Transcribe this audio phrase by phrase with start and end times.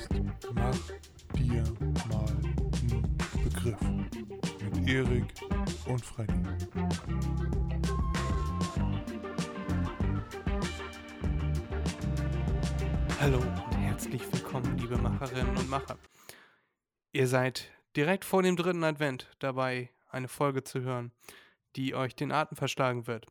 [0.00, 0.08] Podcast
[0.54, 0.78] Mach
[1.36, 1.62] dir
[2.08, 5.24] mal einen Begriff mit Erik
[5.86, 6.32] und Freddy.
[13.20, 15.98] Hallo und herzlich willkommen, liebe Macherinnen und Macher.
[17.12, 21.12] Ihr seid direkt vor dem dritten Advent dabei, eine Folge zu hören,
[21.76, 23.26] die euch den Atem verschlagen wird.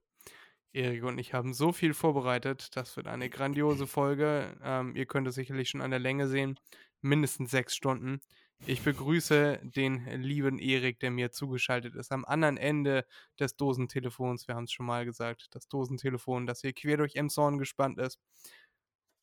[0.71, 2.75] Erik und ich haben so viel vorbereitet.
[2.75, 4.55] Das wird eine grandiose Folge.
[4.63, 6.59] Ähm, ihr könnt es sicherlich schon an der Länge sehen.
[7.01, 8.19] Mindestens sechs Stunden.
[8.65, 13.05] Ich begrüße den lieben Erik, der mir zugeschaltet ist, am anderen Ende
[13.39, 14.47] des Dosentelefons.
[14.47, 18.19] Wir haben es schon mal gesagt, das Dosentelefon, das hier quer durch Emshorn gespannt ist.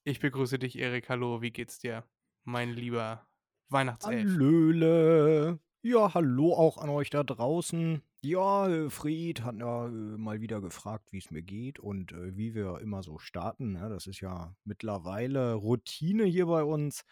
[0.05, 1.09] Ich begrüße dich, Erik.
[1.11, 2.05] Hallo, wie geht's dir,
[2.45, 3.27] mein lieber
[3.69, 4.31] Weihnachtself?
[4.31, 5.61] Hallöle.
[5.83, 8.03] Ja, hallo auch an euch da draußen.
[8.29, 12.57] Ja, Fried hat ja äh, mal wieder gefragt, wie es mir geht und äh, wie
[12.57, 13.75] wir immer so starten.
[13.75, 13.89] Ne?
[13.89, 17.05] Das ist ja mittlerweile Routine hier bei uns.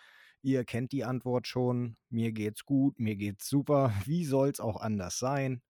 [0.42, 1.96] Ihr kennt die Antwort schon.
[2.08, 3.92] Mir geht's gut, mir geht's super.
[4.06, 5.62] Wie soll's auch anders sein?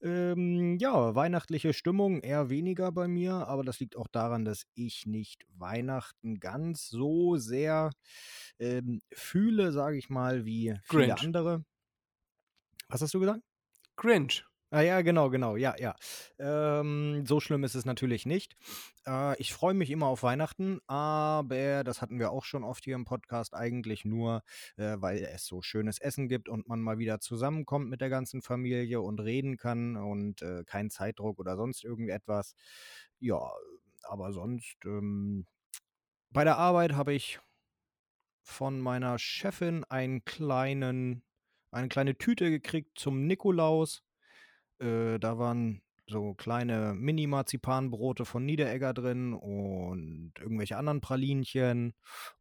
[0.00, 5.06] Ähm, ja, weihnachtliche Stimmung eher weniger bei mir, aber das liegt auch daran, dass ich
[5.06, 7.90] nicht Weihnachten ganz so sehr
[8.60, 11.22] ähm, fühle, sage ich mal, wie viele Grinch.
[11.24, 11.64] andere.
[12.88, 13.42] Was hast du gesagt?
[13.96, 14.47] Grinch.
[14.70, 15.96] Ah ja, genau, genau, ja, ja.
[16.38, 18.54] Ähm, so schlimm ist es natürlich nicht.
[19.06, 22.94] Äh, ich freue mich immer auf Weihnachten, aber das hatten wir auch schon oft hier
[22.94, 24.42] im Podcast, eigentlich nur,
[24.76, 28.42] äh, weil es so schönes Essen gibt und man mal wieder zusammenkommt mit der ganzen
[28.42, 32.54] Familie und reden kann und äh, kein Zeitdruck oder sonst irgendetwas.
[33.20, 33.40] Ja,
[34.02, 35.46] aber sonst, ähm,
[36.30, 37.40] bei der Arbeit habe ich
[38.42, 41.22] von meiner Chefin einen kleinen,
[41.70, 44.02] eine kleine Tüte gekriegt zum Nikolaus.
[44.80, 51.94] Äh, da waren so kleine Mini-Marzipanbrote von Niederegger drin und irgendwelche anderen Pralinchen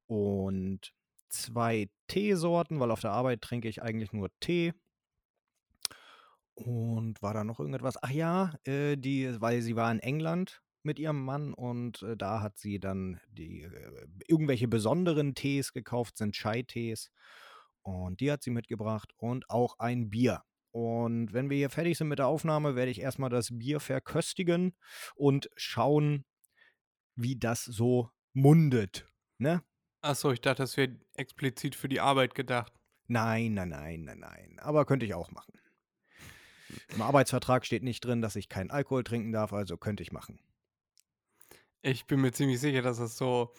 [0.05, 0.93] und
[1.29, 4.73] zwei Teesorten, weil auf der Arbeit trinke ich eigentlich nur Tee.
[6.55, 8.01] Und war da noch irgendetwas?
[8.01, 12.41] Ach ja, äh, die, weil sie war in England mit ihrem Mann und äh, da
[12.41, 17.11] hat sie dann die äh, irgendwelche besonderen Tees gekauft, sind Chai-Tees.
[17.83, 20.43] Und die hat sie mitgebracht und auch ein Bier.
[20.77, 24.77] Und wenn wir hier fertig sind mit der Aufnahme, werde ich erstmal das Bier verköstigen
[25.15, 26.23] und schauen,
[27.15, 29.11] wie das so mundet.
[29.39, 29.63] Ne?
[30.01, 32.71] Achso, ich dachte, das wäre explizit für die Arbeit gedacht.
[33.07, 34.59] Nein, nein, nein, nein, nein.
[34.59, 35.59] Aber könnte ich auch machen.
[36.89, 40.39] Im Arbeitsvertrag steht nicht drin, dass ich keinen Alkohol trinken darf, also könnte ich machen.
[41.81, 43.51] Ich bin mir ziemlich sicher, dass das so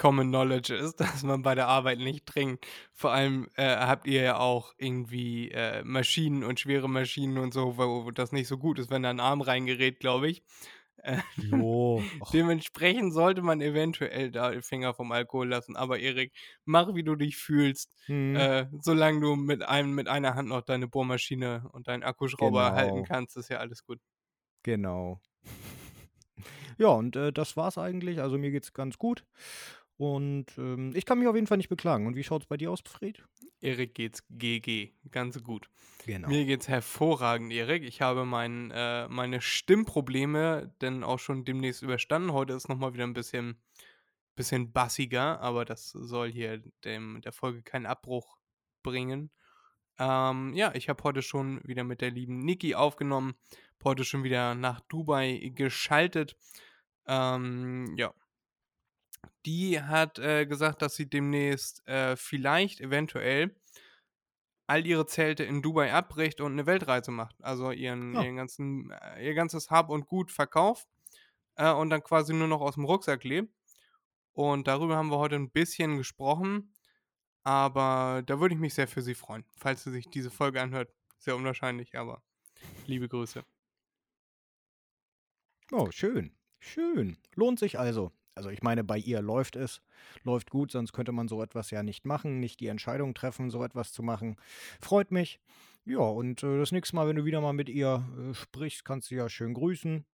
[0.00, 2.66] Common Knowledge ist, dass man bei der Arbeit nicht trinkt.
[2.94, 7.76] Vor allem äh, habt ihr ja auch irgendwie äh, Maschinen und schwere Maschinen und so,
[7.76, 10.42] wo, wo das nicht so gut ist, wenn da ein Arm reingerät, glaube ich.
[11.02, 12.02] Äh, Jo.
[12.32, 15.76] Dementsprechend sollte man eventuell da den Finger vom Alkohol lassen.
[15.76, 16.32] Aber Erik,
[16.64, 20.62] mach wie du dich fühlst, hm, äh, solange du mit einem mit einer Hand noch
[20.62, 23.06] deine Bohrmaschine und deinen Akkuschrauber halten Genau.
[23.06, 23.98] kannst, ist ja alles gut.
[24.62, 25.20] genau.
[26.78, 28.22] Ja, und äh, das war's eigentlich.
[28.22, 29.26] Also mir geht's ganz gut.
[30.00, 32.06] Und ähm, ich kann mich auf jeden Fall nicht beklagen.
[32.06, 33.22] Und wie schaut's bei dir aus, Fred?
[33.60, 35.68] Erik geht's GG, ganz gut.
[36.06, 36.26] Genau.
[36.28, 37.82] Mir geht's hervorragend, Erik.
[37.84, 42.32] Ich habe mein, äh, meine Stimmprobleme denn auch schon demnächst überstanden.
[42.32, 43.60] Heute ist nochmal wieder ein bisschen,
[44.36, 48.38] bisschen bassiger, aber das soll hier dem, der Folge keinen Abbruch
[48.82, 49.30] bringen.
[49.98, 53.34] Ähm, ja, ich habe heute schon wieder mit der lieben Niki aufgenommen.
[53.84, 56.38] Heute schon wieder nach Dubai geschaltet.
[57.06, 58.14] Ähm, ja.
[59.46, 63.56] Die hat äh, gesagt, dass sie demnächst äh, vielleicht, eventuell,
[64.66, 67.36] all ihre Zelte in Dubai abbricht und eine Weltreise macht.
[67.42, 68.22] Also ihren, Ja.
[68.22, 70.86] ihren ganzen, äh, ihr ganzes Hab und Gut verkauft
[71.56, 73.52] äh, und dann quasi nur noch aus dem Rucksack lebt.
[74.32, 76.74] Und darüber haben wir heute ein bisschen gesprochen.
[77.44, 80.92] Aber da würde ich mich sehr für sie freuen, falls sie sich diese Folge anhört.
[81.18, 82.22] Sehr unwahrscheinlich, aber
[82.86, 83.44] liebe Grüße.
[85.72, 86.36] Oh, schön.
[86.58, 87.16] Schön.
[87.34, 88.12] Lohnt sich also.
[88.40, 89.82] Also ich meine, bei ihr läuft es,
[90.24, 93.62] läuft gut, sonst könnte man so etwas ja nicht machen, nicht die Entscheidung treffen, so
[93.62, 94.36] etwas zu machen.
[94.80, 95.38] Freut mich.
[95.84, 99.10] Ja, und äh, das nächste Mal, wenn du wieder mal mit ihr äh, sprichst, kannst
[99.10, 100.06] du ja schön grüßen.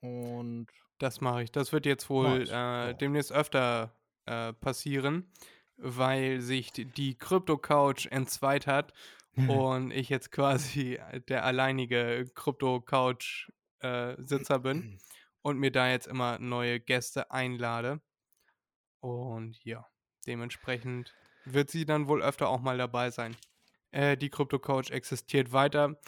[0.00, 0.66] Und
[0.98, 1.52] Das mache ich.
[1.52, 3.94] Das wird jetzt wohl äh, demnächst öfter
[4.26, 5.30] äh, passieren.
[5.76, 8.92] weil sich die- die Krypto-Couch entzweit hat
[9.86, 14.98] und ich jetzt quasi der alleinige Krypto-Couch-Sitzer bin
[15.42, 18.00] und mir da jetzt immer neue Gäste einlade.
[19.00, 19.86] Und ja,
[20.26, 21.14] dementsprechend
[21.44, 23.36] wird sie dann wohl öfter auch mal dabei sein.
[23.92, 25.98] Äh, die Krypto-Couch existiert weiter.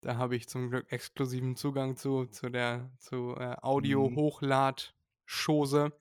[0.00, 5.92] Da habe ich zum Glück exklusiven Zugang zu, zu der zu äh, Audio-Hochlad-Chose.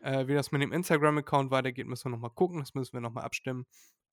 [0.00, 2.60] Äh, wie das mit dem Instagram-Account weitergeht, müssen wir nochmal gucken.
[2.60, 3.66] Das müssen wir nochmal abstimmen.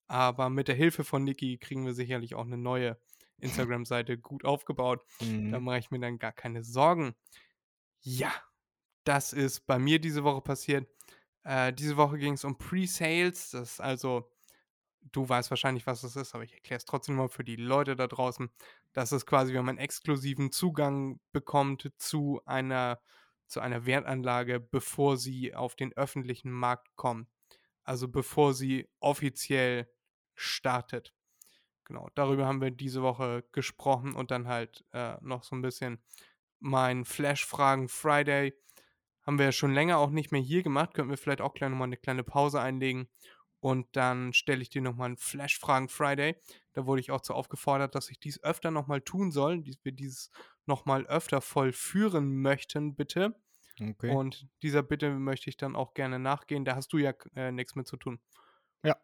[0.06, 2.98] Aber mit der Hilfe von Niki kriegen wir sicherlich auch eine neue
[3.38, 5.02] Instagram-Seite gut aufgebaut.
[5.20, 5.64] Da Mhm.
[5.64, 7.14] mache ich mir dann gar keine Sorgen.
[8.04, 8.32] Ja,
[9.04, 10.88] das ist bei mir diese Woche passiert.
[11.44, 13.50] Äh, diese Woche ging es um Pre-Sales.
[13.50, 14.30] Das ist also,
[15.02, 17.96] du weißt wahrscheinlich, was das ist, aber ich erkläre es trotzdem mal für die Leute
[17.96, 18.50] da draußen.
[18.92, 23.00] Das ist quasi, wenn man exklusiven Zugang bekommt zu einer,
[23.48, 27.28] zu einer Wertanlage, bevor sie auf den öffentlichen Markt kommt.
[27.84, 29.90] Also bevor sie offiziell
[30.36, 31.14] startet.
[31.84, 36.02] Genau, darüber haben wir diese Woche gesprochen und dann halt äh, noch so ein bisschen
[36.62, 38.54] mein Flash-Fragen Friday.
[39.22, 40.94] Haben wir ja schon länger auch nicht mehr hier gemacht.
[40.94, 43.08] Könnten wir vielleicht auch gleich nochmal eine kleine Pause einlegen.
[43.60, 46.34] Und dann stelle ich dir nochmal einen Flash-Fragen Friday.
[46.72, 49.92] Da wurde ich auch zu aufgefordert, dass ich dies öfter nochmal tun soll, dass wir
[49.92, 50.30] dieses
[50.66, 53.36] nochmal öfter vollführen möchten, bitte.
[53.80, 54.14] Okay.
[54.14, 56.64] Und dieser Bitte möchte ich dann auch gerne nachgehen.
[56.64, 58.20] Da hast du ja äh, nichts mit zu tun.
[58.84, 58.96] Ja.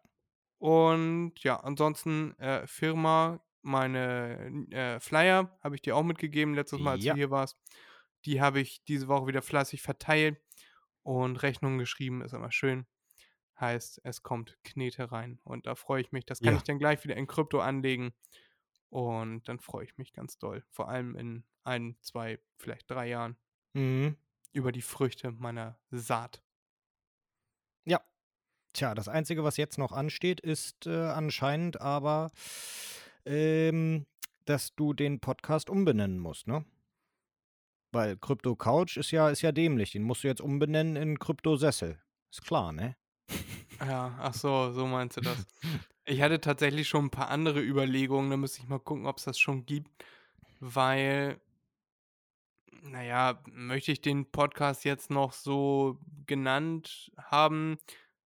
[0.57, 6.91] Und ja, ansonsten äh, Firma, meine äh, Flyer habe ich dir auch mitgegeben letztes Mal,
[6.93, 7.13] als Ja.
[7.13, 7.57] du hier warst.
[8.25, 10.41] Die habe ich diese Woche wieder fleißig verteilt
[11.03, 12.85] und Rechnungen geschrieben, ist immer schön.
[13.59, 15.39] Heißt, es kommt Knete rein.
[15.43, 16.25] Und da freue ich mich.
[16.25, 16.57] Das kann Ja.
[16.57, 18.13] ich dann gleich wieder in Krypto anlegen.
[18.89, 20.63] Und dann freue ich mich ganz doll.
[20.71, 23.37] Vor allem in ein, zwei, vielleicht drei Jahren
[23.73, 24.15] Mhm.
[24.51, 26.41] über die Früchte meiner Saat.
[27.85, 28.01] Ja.
[28.73, 32.31] Tja, das Einzige, was jetzt noch ansteht, ist äh, anscheinend aber,
[33.25, 34.05] ähm,
[34.45, 36.65] dass du den Podcast umbenennen musst, ne?
[37.91, 39.91] Weil Krypto Couch ist ja, ist ja dämlich.
[39.91, 41.99] Den musst du jetzt umbenennen in Krypto Sessel.
[42.31, 42.95] Ist klar, ne?
[43.79, 45.45] Ja, ach so, so meinst du das.
[46.05, 49.25] Ich hatte tatsächlich schon ein paar andere Überlegungen, da müsste ich mal gucken, ob es
[49.25, 49.91] das schon gibt,
[50.59, 51.39] weil,
[52.81, 57.77] naja, möchte ich den Podcast jetzt noch so genannt haben,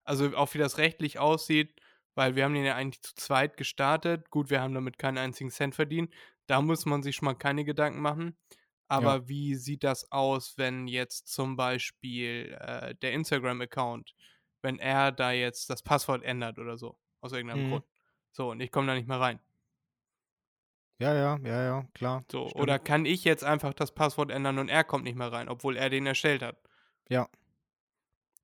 [0.04, 1.74] also auch wie das rechtlich aussieht,
[2.14, 4.30] weil wir haben den ja eigentlich zu zweit gestartet.
[4.30, 6.12] Gut, wir haben damit keinen einzigen Cent verdient.
[6.46, 8.36] Da muss man sich schon mal keine Gedanken machen.
[8.88, 14.14] Aber wie sieht das aus, wenn jetzt zum Beispiel äh, der Instagram-Account,
[14.60, 17.70] wenn er da jetzt das Passwort ändert oder so, aus irgendeinem Mhm.
[17.70, 17.84] Grund.
[18.32, 19.40] So, und ich komme da nicht mehr rein.
[20.98, 22.24] Ja, ja, ja, ja, klar.
[22.30, 22.62] So, stimmt.
[22.62, 25.76] oder kann ich jetzt einfach das Passwort ändern und er kommt nicht mehr rein, obwohl
[25.76, 26.56] er den erstellt hat?
[27.08, 27.28] Ja.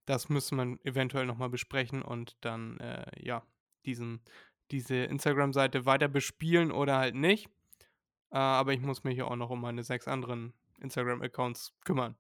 [0.07, 3.45] Das müsste man eventuell nochmal besprechen und dann, äh, ja,
[3.89, 4.21] diesen,
[4.71, 7.47] diese Instagram-Seite weiter bespielen oder halt nicht.
[8.31, 12.17] Äh, aber ich muss mich ja auch noch um meine sechs anderen Instagram-Accounts kümmern.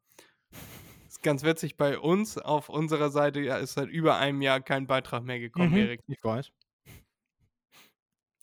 [1.08, 4.86] Ist ganz witzig, bei uns auf unserer Seite ja, ist seit über einem Jahr kein
[4.86, 6.00] Beitrag mehr gekommen, Mhm, Erik.
[6.06, 6.50] Ich weiß.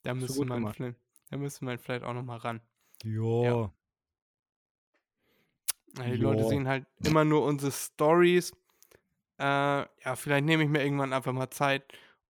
[0.01, 0.97] Da müsste man, vielleicht-
[1.29, 2.61] da müsste man vielleicht auch nochmal ran.
[3.03, 3.71] Ja.
[5.97, 6.47] Ja, die Leute Ja.
[6.49, 8.51] sehen halt immer nur unsere Stories.
[9.37, 11.83] Äh, ja, vielleicht nehme ich mir irgendwann einfach mal Zeit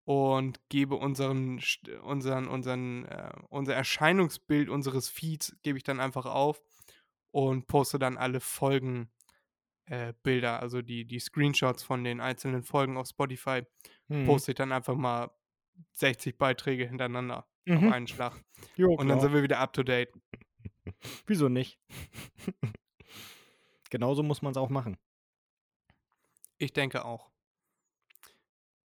[0.04, 1.60] und gebe unseren,
[2.02, 6.62] unseren, unseren, äh, unser Erscheinungsbild unseres Feeds gebe ich dann einfach auf
[7.30, 9.10] und poste dann alle Folgen
[9.86, 13.62] äh, Bilder, also die, die Screenshots von den einzelnen Folgen auf Spotify,
[14.08, 14.24] Mhm.
[14.26, 15.30] poste ich dann einfach mal
[15.92, 17.92] 60 Beiträge hintereinander auf Mhm.
[17.92, 18.32] einen Schlag.
[18.76, 20.12] Jo, Und dann sind wir wieder up to date.
[21.26, 21.78] Wieso nicht?
[23.90, 24.96] Genauso muss man es auch machen.
[26.58, 27.30] Ich denke auch.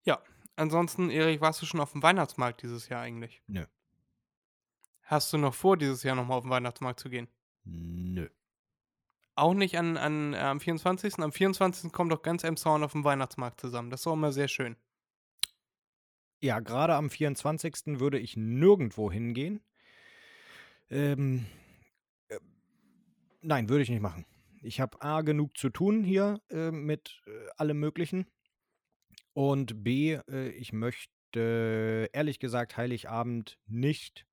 [0.05, 0.23] Ja,
[0.57, 3.43] ansonsten, Erik, warst du schon auf dem Weihnachtsmarkt dieses Jahr eigentlich?
[3.47, 3.65] Nö.
[5.03, 7.29] Hast du noch vor, dieses Jahr nochmal auf den Weihnachtsmarkt zu gehen?
[7.65, 8.29] Nö.
[9.37, 11.19] Auch nicht an, an, äh, am 24.
[11.19, 11.93] Am 24.
[11.93, 13.91] kommt doch ganz Emshorn auf dem Weihnachtsmarkt zusammen.
[13.91, 14.77] Das ist auch immer sehr schön.
[16.41, 17.99] Ja, gerade am 24.
[18.01, 19.61] würde ich nirgendwo hingehen.
[20.91, 21.47] Ähm,
[22.29, 22.39] äh,
[23.41, 24.27] nein, würde ich nicht machen.
[24.63, 28.27] Ich habe A genug zu tun hier äh, mit äh, allem Möglichen.
[29.35, 34.27] Und B, äh, ich möchte ehrlich gesagt Heiligabend nicht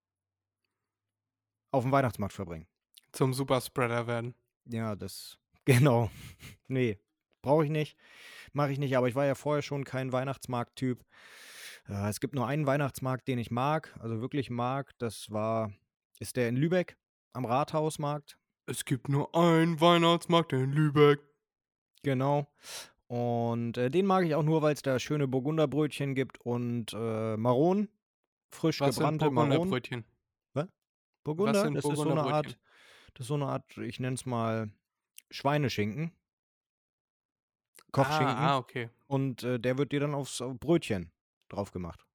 [1.71, 2.67] auf dem Weihnachtsmarkt verbringen.
[3.11, 4.35] Zum Superspreader werden.
[4.65, 5.37] Ja, das.
[5.65, 6.09] Genau.
[6.67, 6.97] nee,
[7.43, 7.95] brauche ich nicht.
[8.51, 11.05] Mache ich nicht, aber ich war ja vorher schon kein Weihnachtsmarkt-Typ.
[11.87, 14.91] Äh, es gibt nur einen Weihnachtsmarkt, den ich mag, also wirklich mag.
[14.97, 15.71] Das war,
[16.19, 16.97] ist der in Lübeck
[17.33, 18.39] am Rathausmarkt.
[18.65, 21.19] Es gibt nur einen Weihnachtsmarkt in Lübeck.
[22.03, 22.47] Genau.
[23.11, 27.35] Und äh, den mag ich auch nur, weil es da schöne Burgunderbrötchen gibt und äh,
[27.35, 27.89] Maronen,
[28.51, 29.49] frisch Was sind gebrannte Maronen.
[29.49, 30.05] Burgunderbrötchen?
[31.25, 32.53] Burgunder, sind das ist so eine Burgunderbrötchen?
[32.53, 32.59] Art,
[33.13, 34.71] das ist so eine Art, ich nenne es mal
[35.29, 36.13] Schweineschinken,
[37.91, 38.27] Kochschinken.
[38.27, 38.89] Ah, ah, okay.
[39.07, 41.11] Und äh, der wird dir dann aufs auf Brötchen
[41.49, 42.07] drauf gemacht.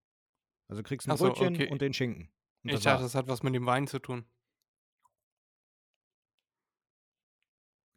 [0.69, 1.69] Also du kriegst ein Ach so, Brötchen okay.
[1.69, 2.31] und den Schinken.
[2.65, 4.25] Und Ich dachte, das hat was mit dem Wein zu tun.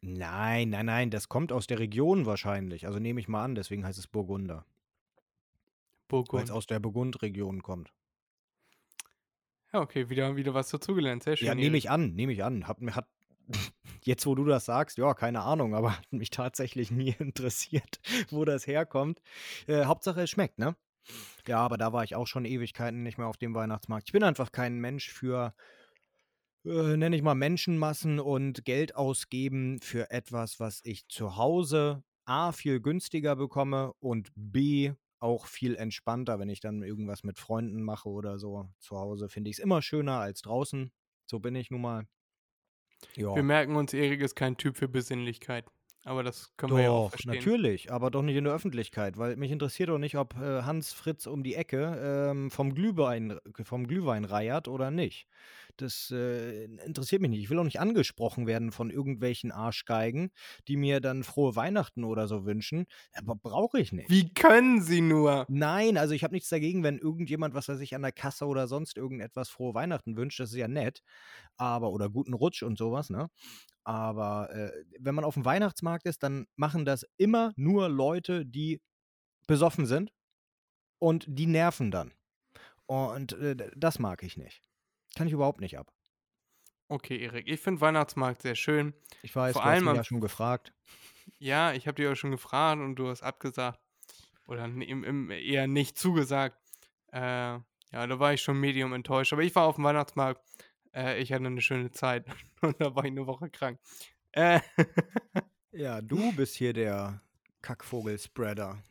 [0.02, 2.86] Nein, nein, nein, das kommt aus der Region wahrscheinlich.
[2.86, 4.64] Also nehme ich mal an, deswegen heißt es Burgunder.
[6.08, 6.50] Weil es Burgund.
[6.50, 7.92] aus der Burgundregion kommt.
[9.72, 11.22] Ja, okay, wieder, wieder was dazugelernt.
[11.22, 11.46] Sehr schön.
[11.46, 12.66] Ja, nehme ich an, nehme ich an.
[12.66, 13.06] Hat, mir- hat,
[14.04, 18.44] jetzt, wo du das sagst, ja, keine Ahnung, aber hat mich tatsächlich nie interessiert, wo
[18.44, 19.20] das herkommt.
[19.66, 20.76] Äh, Hauptsache, es schmeckt, ne?
[21.46, 24.08] Ja, aber da war ich auch schon Ewigkeiten nicht mehr auf dem Weihnachtsmarkt.
[24.08, 25.54] Ich bin einfach kein Mensch für,
[26.64, 32.52] äh, nenne ich mal, Menschenmassen und Geld ausgeben für etwas, was ich zu Hause A,
[32.52, 38.08] viel günstiger bekomme und B, auch viel entspannter, wenn ich dann irgendwas mit Freunden mache
[38.08, 38.68] oder so.
[38.78, 40.92] Zu Hause finde ich es immer schöner als draußen.
[41.26, 42.06] So bin ich nun mal.
[43.16, 43.34] Ja.
[43.34, 45.66] Wir merken uns, Erik ist kein Typ für Besinnlichkeit.
[46.04, 47.34] Aber das können wir ja auch Doch, verstehen.
[47.34, 50.94] natürlich, aber doch nicht in der Öffentlichkeit, weil mich interessiert doch nicht, ob äh, Hans
[50.94, 55.26] Fritz um die Ecke ähm, vom, Glühwein, vom Glühwein reiert oder nicht.
[55.80, 57.40] Das äh, interessiert mich nicht.
[57.40, 60.30] Ich will auch nicht angesprochen werden von irgendwelchen Arschgeigen,
[60.68, 62.86] die mir dann frohe Weihnachten oder so wünschen.
[63.14, 64.10] Aber brauche ich nicht.
[64.10, 65.46] Wie können sie nur?
[65.48, 68.68] Nein, also ich habe nichts dagegen, wenn irgendjemand, was weiß ich, an der Kasse oder
[68.68, 70.40] sonst irgendetwas frohe Weihnachten wünscht.
[70.40, 71.02] Das ist ja nett.
[71.56, 73.28] Aber, oder guten Rutsch und sowas, ne?
[73.84, 78.80] Aber äh, wenn man auf dem Weihnachtsmarkt ist, dann machen das immer nur Leute, die
[79.46, 80.12] besoffen sind
[80.98, 82.12] und die nerven dann.
[82.86, 84.62] Und äh, das mag ich nicht.
[85.16, 85.92] Kann ich überhaupt nicht ab.
[86.88, 88.94] Okay, Erik, ich finde Weihnachtsmarkt sehr schön.
[89.22, 90.72] Ich weiß, Vor du hast allem mich am ja schon gefragt.
[91.38, 93.78] Ja, ich habe dir auch schon gefragt und du hast abgesagt.
[94.46, 96.58] Oder im, im, eher nicht zugesagt.
[97.12, 97.62] Äh, ja,
[97.92, 99.32] da war ich schon medium enttäuscht.
[99.32, 100.40] Aber ich war auf dem Weihnachtsmarkt.
[100.92, 102.26] Äh, ich hatte eine schöne Zeit.
[102.60, 103.78] Und da war ich eine Woche krank.
[104.32, 104.60] Äh,
[105.72, 107.22] Ja, du bist hier der
[107.62, 108.82] Kackvogel-Spreader.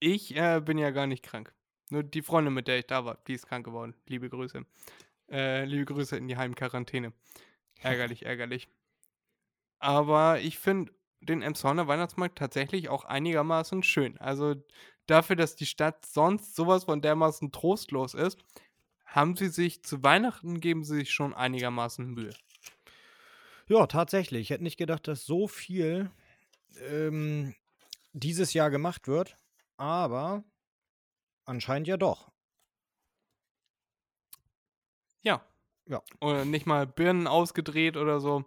[0.00, 1.54] ich äh, bin ja gar nicht krank.
[1.94, 3.94] Nur die Freundin, mit der ich da war, die ist krank geworden.
[4.08, 4.66] Liebe Grüße.
[5.30, 7.12] Äh, liebe Grüße in die Heimquarantäne.
[7.78, 8.66] Ärgerlich, ärgerlich.
[9.78, 14.18] Aber ich finde den Emshorner Weihnachtsmarkt tatsächlich auch einigermaßen schön.
[14.18, 14.56] Also
[15.06, 18.40] dafür, dass die Stadt sonst sowas von dermaßen trostlos ist,
[19.04, 22.34] haben sie sich zu Weihnachten geben sie sich schon einigermaßen Mühe.
[23.68, 24.40] Ja, tatsächlich.
[24.40, 26.10] Ich hätte nicht gedacht, dass so viel
[26.90, 27.54] ähm,
[28.12, 29.38] dieses Jahr gemacht wird,
[29.76, 30.42] aber
[31.46, 32.30] anscheinend ja doch.
[35.22, 35.42] Ja.
[35.86, 36.02] Ja.
[36.20, 38.44] Oder nicht mal Birnen ausgedreht oder so.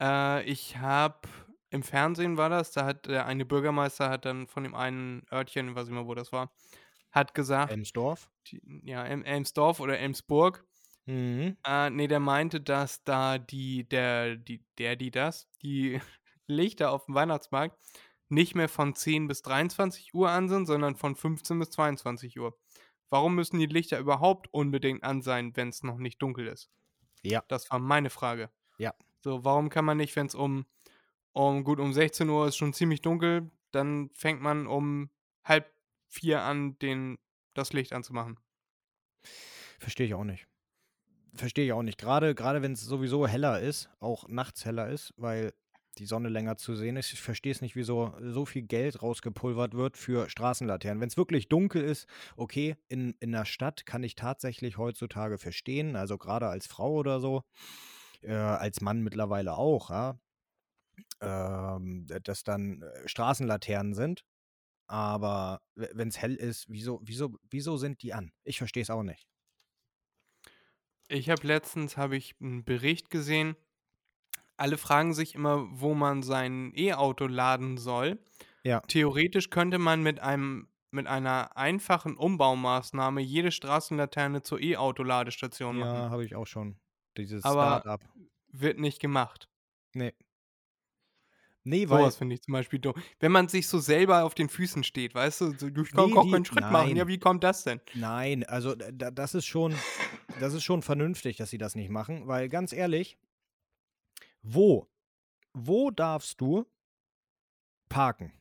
[0.00, 1.28] Äh, ich habe
[1.70, 5.68] im Fernsehen war das, da hat der eine Bürgermeister hat dann von dem einen Örtchen,
[5.70, 6.52] ich weiß nicht mehr, wo das war,
[7.12, 8.30] hat gesagt, Elmsdorf.
[8.48, 10.64] die, ja, El Elmsdorf oder Elmsburg,
[11.06, 11.56] Mhm.
[11.66, 16.00] äh, nee, der meinte, dass da die, der, die, der, die das, die
[16.46, 17.78] Lichter auf dem Weihnachtsmarkt
[18.32, 22.58] nicht mehr von 10 bis 23 Uhr an sind, sondern von 15 bis 22 Uhr.
[23.10, 26.70] Warum müssen die Lichter überhaupt unbedingt an sein, wenn es noch nicht dunkel ist?
[27.22, 27.44] Ja.
[27.48, 28.50] Das war meine Frage.
[28.78, 28.94] Ja.
[29.20, 30.64] So, warum kann man nicht, wenn es um,
[31.32, 35.10] um, gut, um 16 Uhr ist schon ziemlich dunkel, dann fängt man um
[35.44, 35.70] halb
[36.08, 37.18] vier an, den,
[37.52, 38.40] das Licht anzumachen?
[39.78, 40.46] Verstehe ich auch nicht.
[41.34, 41.98] Verstehe ich auch nicht.
[41.98, 45.52] Gerade, gerade wenn es sowieso heller ist, auch nachts heller ist, weil
[45.98, 47.12] die Sonne länger zu sehen ist.
[47.12, 51.00] Ich verstehe es nicht, wieso so viel Geld rausgepulvert wird für Straßenlaternen.
[51.00, 52.06] Wenn es wirklich dunkel ist,
[52.36, 57.20] okay, in, in der Stadt kann ich tatsächlich heutzutage verstehen, also gerade als Frau oder
[57.20, 57.42] so,
[58.22, 60.18] äh, als Mann mittlerweile auch, ja,
[61.20, 64.24] ähm, dass dann äh, Straßenlaternen sind.
[64.86, 68.32] Aber wenn es hell ist, wieso, wieso, wieso sind die an?
[68.44, 69.26] Ich verstehe es auch nicht.
[71.08, 73.56] Ich habe letztens habe ich einen Bericht gesehen.
[74.62, 78.18] Alle fragen sich immer, wo man sein E-Auto laden soll.
[78.62, 78.78] Ja.
[78.86, 86.10] Theoretisch könnte man mit einem mit einer einfachen Umbaumaßnahme jede Straßenlaterne zur E-Auto-Ladestation Ja, machen.
[86.10, 86.76] habe ich auch schon.
[87.16, 88.02] Dieses Aber- Start-up.
[88.52, 89.48] Wird nicht gemacht.
[89.94, 90.12] Nee.
[91.64, 92.00] Nee, weil.
[92.00, 92.94] Sowas finde ich zum Beispiel dumm.
[93.20, 96.16] Wenn man sich so selber auf den Füßen steht, weißt du, so, ich kann Nee,
[96.16, 96.88] auch keinen Schritt machen.
[96.88, 96.96] nein.
[96.96, 97.80] Ja, wie kommt das denn?
[97.94, 99.74] Nein, also da- das ist schon,
[100.40, 103.16] das ist schon vernünftig, dass sie das nicht machen, weil ganz ehrlich,
[104.42, 104.88] wo,
[105.52, 106.66] wo darfst du
[107.88, 108.32] parken,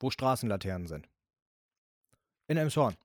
[0.00, 1.08] wo Straßenlaternen sind?
[2.46, 2.96] In Elmshorn.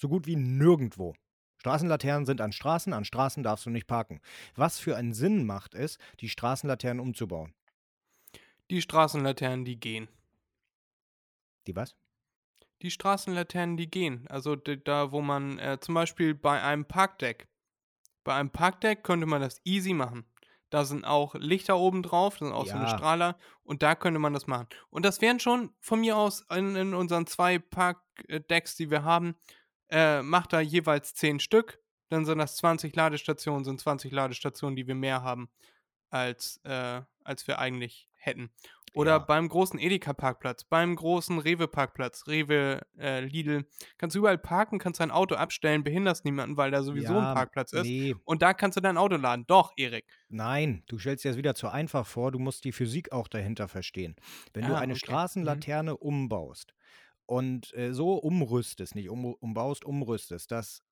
[0.00, 1.14] So gut wie nirgendwo.
[1.58, 4.20] Straßenlaternen sind an Straßen, an Straßen darfst du nicht parken.
[4.54, 7.52] Was für einen Sinn macht es, die Straßenlaternen umzubauen?
[8.70, 10.08] Die Straßenlaternen, die gehen.
[11.66, 11.96] Die was?
[12.82, 14.26] Die Straßenlaternen, die gehen.
[14.28, 17.48] Also da, wo man äh, zum Beispiel bei einem Parkdeck.
[18.22, 20.24] Bei einem Parkdeck könnte man das easy machen.
[20.70, 22.90] Da sind auch Lichter oben drauf, da sind auch so eine Ja.
[22.96, 24.68] Strahler und da könnte man das machen.
[24.90, 29.36] Und das wären schon von mir aus in, in unseren zwei Parkdecks, die wir haben,
[29.90, 31.80] äh, macht da jeweils 10 Stück.
[32.10, 35.50] Dann sind das 20 Ladestationen, sind 20 Ladestationen, die wir mehr haben,
[36.10, 38.50] als, äh, als wir eigentlich hätten.
[38.98, 39.26] Oder Ja.
[39.26, 45.12] beim großen Edeka-Parkplatz, beim großen Rewe-Parkplatz, Rewe, äh, Lidl, kannst du überall parken, kannst dein
[45.12, 47.94] Auto abstellen, behinderst niemanden, weil da sowieso Ja, ein Parkplatz ist.
[47.94, 49.46] Nee, Und da kannst du dein Auto laden.
[49.46, 50.06] Doch, Erik.
[50.28, 52.32] nein, du stellst dir das wieder zu einfach vor.
[52.32, 54.16] Du musst die Physik auch dahinter verstehen.
[54.54, 54.96] Wenn du Ah, eine okay.
[54.96, 56.74] Straßenlaterne umbaust
[57.26, 60.82] und äh, so umrüstest, nicht um, umbaust, umrüstest, dass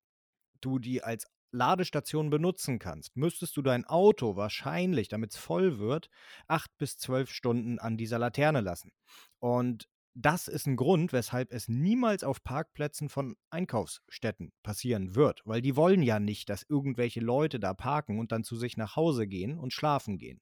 [0.61, 6.09] du die als Ladestation benutzen kannst, müsstest du dein Auto wahrscheinlich, damit es voll wird,
[6.47, 8.91] acht bis zwölf Stunden an dieser Laterne lassen.
[9.39, 9.87] Und
[10.19, 15.75] das ist ein Grund, weshalb es niemals auf Parkplätzen von Einkaufsstätten passieren wird, weil die
[15.75, 19.59] wollen ja nicht, dass irgendwelche Leute da parken und dann zu sich nach Hause gehen
[19.59, 20.41] und schlafen gehen.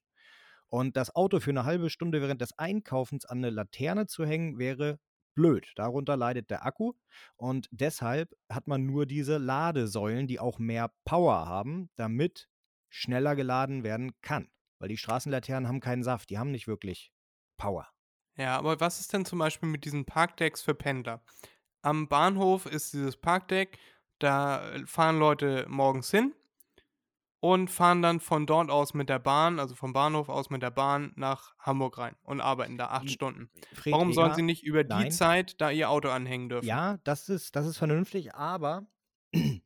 [0.67, 4.57] Und das Auto für eine halbe Stunde während des Einkaufens an eine Laterne zu hängen,
[4.57, 4.99] wäre
[5.35, 5.71] blöd.
[5.75, 6.93] Darunter leidet der Akku
[7.35, 12.49] und deshalb hat man nur diese Ladesäulen, die auch mehr Power haben, damit
[12.89, 14.49] schneller geladen werden kann.
[14.79, 17.11] Weil die Straßenlaternen haben keinen Saft, die haben nicht wirklich
[17.57, 17.87] Power.
[18.37, 21.21] Ja, aber was ist denn zum Beispiel mit diesen Parkdecks für Pendler?
[21.81, 23.77] Am Bahnhof ist dieses Parkdeck,
[24.19, 26.33] da äh, fahren Leute morgens hin
[27.39, 30.71] und fahren dann von dort aus mit der Bahn, also vom Bahnhof aus mit der
[30.71, 33.49] Bahn nach Hamburg rein und arbeiten da acht Die- Stunden.
[33.73, 35.11] Fred, Warum sollen sie nicht über die nein.
[35.11, 36.65] Zeit da ihr Auto anhängen dürfen?
[36.67, 38.87] Ja, das ist, das ist vernünftig, aber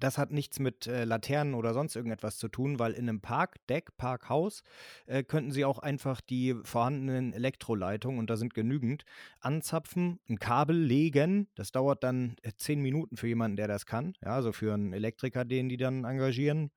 [0.00, 3.98] das hat nichts mit äh, Laternen oder sonst irgendetwas zu tun, weil in einem Parkdeck,
[3.98, 4.62] Parkhaus,
[5.04, 9.04] äh, könnten Sie auch einfach die vorhandenen Elektroleitungen, und da sind genügend,
[9.40, 11.48] anzapfen, ein Kabel legen.
[11.54, 14.14] Das dauert dann äh, zehn Minuten für jemanden, der das kann.
[14.22, 16.70] Ja, also für einen Elektriker, den die dann engagieren.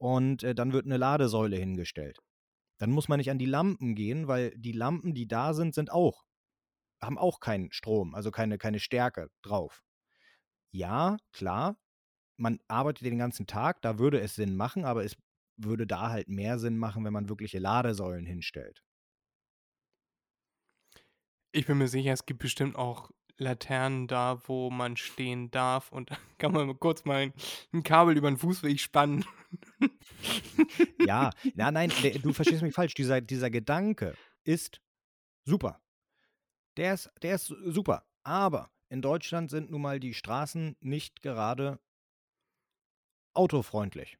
[0.00, 2.18] Und äh, dann wird eine Ladesäule hingestellt.
[2.78, 5.92] Dann muss man nicht an die Lampen gehen, weil die Lampen, die da sind, sind
[5.92, 6.24] auch
[7.02, 9.82] haben auch keinen Strom, also keine, keine Stärke drauf.
[10.72, 11.76] Ja, klar,
[12.36, 15.16] man arbeitet den ganzen Tag, da würde es Sinn machen, aber es
[15.56, 18.82] würde da halt mehr Sinn machen, wenn man wirkliche Ladesäulen hinstellt.
[21.52, 26.10] Ich bin mir sicher, es gibt bestimmt auch Laternen da, wo man stehen darf und
[26.38, 27.32] kann man kurz mal
[27.72, 29.24] ein, Kabel über den Fußweg spannen.
[31.06, 32.92] Ja, na, nein, der, du verstehst mich falsch.
[32.94, 34.80] Dieser, dieser Gedanke ist
[35.44, 35.80] super.
[36.76, 38.04] Der ist, der ist super.
[38.22, 41.80] Aber in Deutschland sind nun mal die Straßen nicht gerade
[43.32, 44.18] autofreundlich.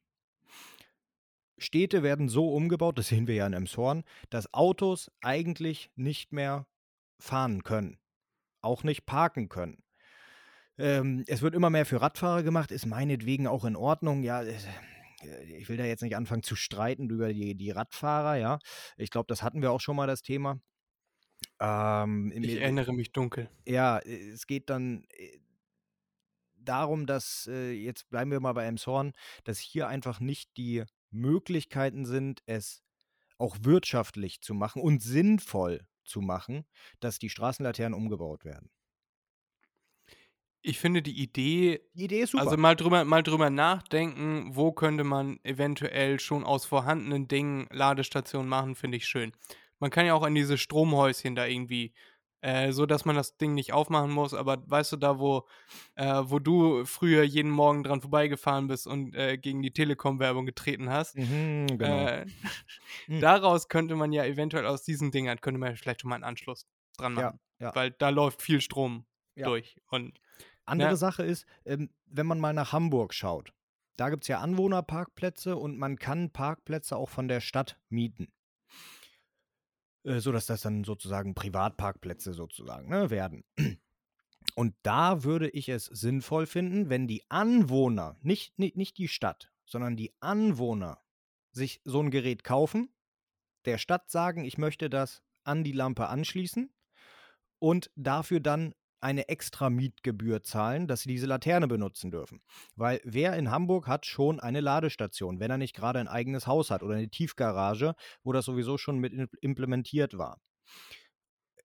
[1.57, 6.65] Städte werden so umgebaut, das sehen wir ja in Emshorn, dass Autos eigentlich nicht mehr
[7.19, 7.99] fahren können.
[8.61, 9.83] Auch nicht parken können.
[10.77, 14.23] Ähm, es wird immer mehr für Radfahrer gemacht, ist meinetwegen auch in Ordnung.
[14.23, 14.55] Ja, äh,
[15.57, 18.59] ich will da jetzt nicht anfangen zu streiten über die, die Radfahrer, ja.
[18.97, 20.59] Ich glaube, das hatten wir auch schon mal das Thema.
[21.59, 23.49] Ähm, Ich mir- erinnere mich dunkel.
[23.65, 25.39] ja, äh, es geht dann äh,
[26.55, 32.05] darum, dass, äh, jetzt bleiben wir mal bei Emshorn, dass hier einfach nicht die Möglichkeiten
[32.05, 32.83] sind, es
[33.37, 36.65] auch wirtschaftlich zu machen und sinnvoll zu machen,
[36.99, 38.69] dass die Straßenlaternen umgebaut werden.
[40.63, 42.43] Ich finde die Idee, Die Idee ist super.
[42.43, 48.47] also mal drüber, mal drüber nachdenken, wo könnte man eventuell schon aus vorhandenen Dingen Ladestationen
[48.47, 49.31] machen, finde ich schön.
[49.79, 51.93] Man kann ja auch an diese Stromhäuschen da irgendwie,
[52.41, 55.47] äh, so dass man das Ding nicht aufmachen muss, aber weißt du, da wo,
[55.95, 60.89] äh, wo du früher jeden Morgen dran vorbeigefahren bist und äh, gegen die Telekom-Werbung getreten
[60.89, 62.05] hast, mhm, genau.
[62.05, 62.25] äh,
[63.07, 63.19] Hm.
[63.21, 66.23] daraus könnte man ja eventuell aus diesen Dingern, könnte man ja vielleicht schon mal einen
[66.23, 67.39] Anschluss dran Ja, machen.
[67.59, 67.73] ja.
[67.75, 69.45] Weil da läuft viel Strom Ja.
[69.47, 69.77] durch.
[69.89, 70.19] Und
[70.65, 70.95] Andere Ja.
[70.95, 73.53] Sache ist, ähm, wenn man mal nach Hamburg schaut,
[73.97, 78.31] da gibt es ja Anwohnerparkplätze und man kann Parkplätze auch von der Stadt mieten.
[80.03, 83.43] Äh, so dass das dann sozusagen Privatparkplätze sozusagen ne, werden.
[84.55, 89.51] Und da würde ich es sinnvoll finden, wenn die Anwohner, nicht, nicht, nicht die Stadt,
[89.65, 90.99] sondern die Anwohner
[91.51, 92.89] sich so ein Gerät kaufen,
[93.65, 96.73] der Stadt sagen, ich möchte das an die Lampe anschließen
[97.59, 102.41] und dafür dann eine extra Mietgebühr zahlen, dass sie diese Laterne benutzen dürfen.
[102.75, 106.69] Weil wer in Hamburg hat schon eine Ladestation, wenn er nicht gerade ein eigenes Haus
[106.71, 110.37] hat oder eine Tiefgarage, wo das sowieso schon mit im- implementiert war.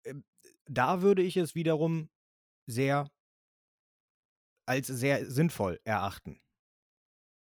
[0.06, 0.24] Ähm,
[0.66, 2.10] Da würde ich es wiederum
[2.68, 3.10] sehr
[4.66, 6.42] als sehr sinnvoll erachten.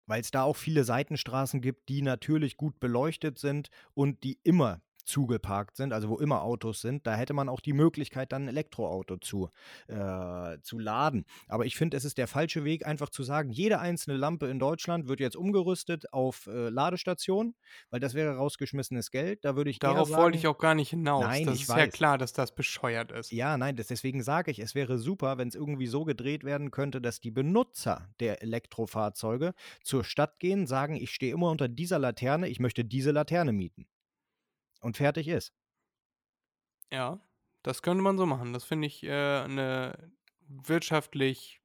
[0.07, 4.83] Weil es da auch viele Seitenstraßen gibt, die natürlich gut beleuchtet sind und die immer
[5.04, 8.48] zugeparkt sind, also wo immer Autos sind, da hätte man auch die Möglichkeit, dann ein
[8.48, 9.48] Elektroauto zu,
[9.88, 11.24] äh, zu laden.
[11.48, 14.58] Aber ich finde, es ist der falsche Weg, einfach zu sagen, jede einzelne Lampe in
[14.58, 17.54] Deutschland wird jetzt umgerüstet auf äh, Ladestationen,
[17.90, 19.44] weil das wäre rausgeschmissenes Geld.
[19.44, 21.24] Da würde ich Darauf sagen, wollte ich auch gar nicht hinaus.
[21.24, 23.32] Nein, das ich ist ja klar, dass das bescheuert ist.
[23.32, 26.70] Ja, nein, das, deswegen sage ich, es wäre super, wenn es irgendwie so gedreht werden
[26.70, 31.98] könnte, dass die Benutzer der Elektrofahrzeuge zur Stadt gehen, sagen, ich stehe immer unter dieser
[31.98, 33.86] Laterne, ich möchte diese Laterne mieten.
[34.80, 35.52] Und fertig ist.
[36.92, 37.20] Ja,
[37.62, 38.52] das könnte man so machen.
[38.52, 40.12] Das finde ich äh, eine
[40.48, 41.60] wirtschaftlich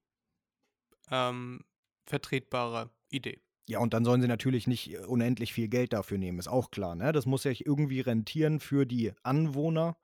[1.10, 1.66] ähm,
[2.06, 3.45] vertretbare Idee.
[3.68, 6.70] Ja, und dann sollen sie natürlich nicht äh, unendlich viel Geld dafür nehmen, ist auch
[6.70, 6.96] klar.
[6.96, 7.12] Ne?
[7.12, 9.98] Das muss ja irgendwie rentieren für die Anwohner,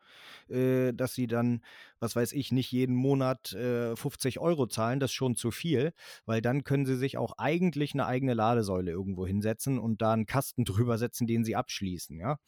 [0.50, 1.64] äh, dass sie dann,
[2.00, 5.00] was weiß ich, nicht jeden Monat äh, 50 Euro zahlen.
[5.00, 5.94] Das ist schon zu viel,
[6.26, 10.26] weil dann können sie sich auch eigentlich eine eigene Ladesäule irgendwo hinsetzen und da einen
[10.26, 12.20] Kasten drüber setzen, den sie abschließen.
[12.20, 12.40] Ja?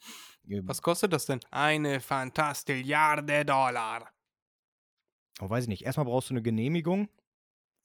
[0.48, 1.38] Ähm, Was kostet das denn?
[1.52, 4.10] Eine Fantastilliarde Dollar.
[5.40, 5.84] Oh, weiß ich nicht.
[5.84, 7.08] Erstmal brauchst du eine Genehmigung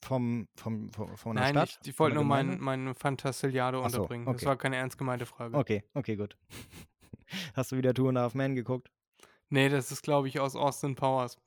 [0.04, 1.80] vom, vom, vom, von der Nein, Stadt.
[1.84, 2.64] ich, ich wollte nur mein, Gemeinde?
[2.86, 4.26] mein Fantastilliardo Ach so, unterbringen.
[4.26, 4.46] Das okay.
[4.46, 5.58] war keine ernst gemeinte Frage.
[5.58, 6.38] Okay, okay, gut.
[7.54, 8.92] Hast du wieder Two and a Half Man geguckt?
[9.50, 11.38] Nee, das ist, glaube ich, aus Austin Powers.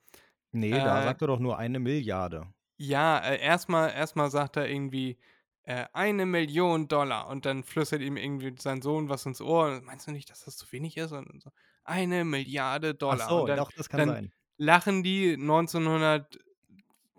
[0.53, 2.47] Nee, da Äh, sagt er doch nur eine Milliarde.
[2.77, 5.19] Ja, äh, erstmal erstmal sagt er irgendwie
[5.63, 9.81] äh, eine Million Dollar und dann flüstert ihm irgendwie sein Sohn was ins Ohr.
[9.85, 11.13] Meinst du nicht, dass das zu wenig ist?
[11.13, 11.51] Und so,
[11.85, 13.21] eine Milliarde Dollar.
[13.23, 14.33] Ach so, und dann doch, das kann dann sein.
[14.59, 15.37] lachen die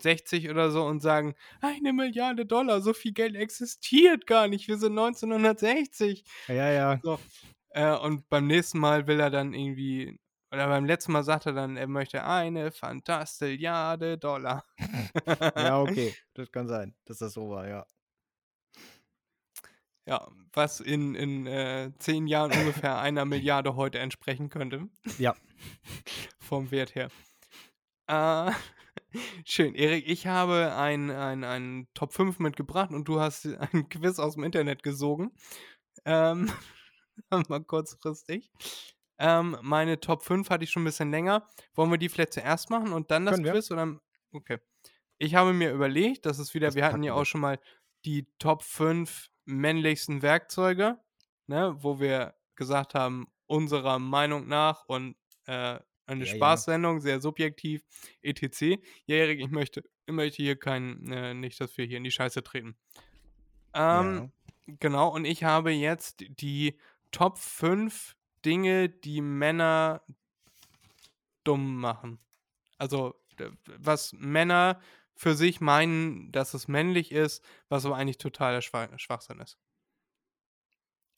[0.04, 4.68] 1960 oder so und sagen, eine Milliarde Dollar, so viel Geld existiert gar nicht.
[4.68, 6.24] Wir sind 1960.
[6.48, 7.00] Ja, ja.
[7.04, 7.20] So.
[7.70, 10.20] Äh, und beim nächsten Mal will er dann irgendwie,
[10.52, 14.66] oder beim letzten Mal sagt er dann, er möchte eine Fantastilliarde Dollar.
[15.56, 16.14] Ja, okay.
[16.34, 17.86] Das kann sein, dass das so war, ja.
[20.06, 24.90] Ja, was in, in äh, zehn Jahren ungefähr einer Milliarde heute entsprechen könnte.
[25.18, 25.36] Ja.
[26.40, 27.10] Vom Wert her.
[28.08, 28.52] Äh,
[29.46, 29.76] schön.
[29.76, 34.44] Erik, ich habe ein, ein, Top 5 mitgebracht und du hast ein Quiz aus dem
[34.44, 35.32] Internet gesogen.
[36.06, 36.52] Ähm,
[37.50, 38.52] mal kurzfristig.
[39.20, 41.48] Ähm, meine Top 5 hatte ich schon ein bisschen länger.
[41.76, 43.54] Wollen wir die vielleicht zuerst machen und dann das Können wir.
[43.54, 43.72] Quiz?
[43.72, 44.00] Oder?
[44.32, 44.60] Okay.
[45.18, 47.60] Ich habe mir überlegt, das ist wieder, Das wir hatten ja auch schon mal
[48.06, 51.00] die Top 5 männlichsten Werkzeuge,
[51.48, 56.36] ne, wo wir gesagt haben, unserer Meinung nach und äh, eine Ja, ja.
[56.36, 57.84] Spaßsendung, sehr subjektiv,
[58.22, 58.62] etc.
[59.06, 62.12] Ja, Erik, ich möchte, ich möchte hier kein, äh, nicht, dass wir hier in die
[62.12, 62.76] Scheiße treten.
[63.74, 64.32] Ähm,
[64.66, 66.80] Genau, und ich habe jetzt die
[67.12, 70.04] Top 5 Dinge, die Männer
[71.44, 72.20] dumm machen.
[72.78, 73.16] Also,
[73.66, 74.80] was Männer
[75.16, 79.58] für sich meinen, dass es männlich ist, was aber eigentlich totaler Schwa Schwachsinn ist.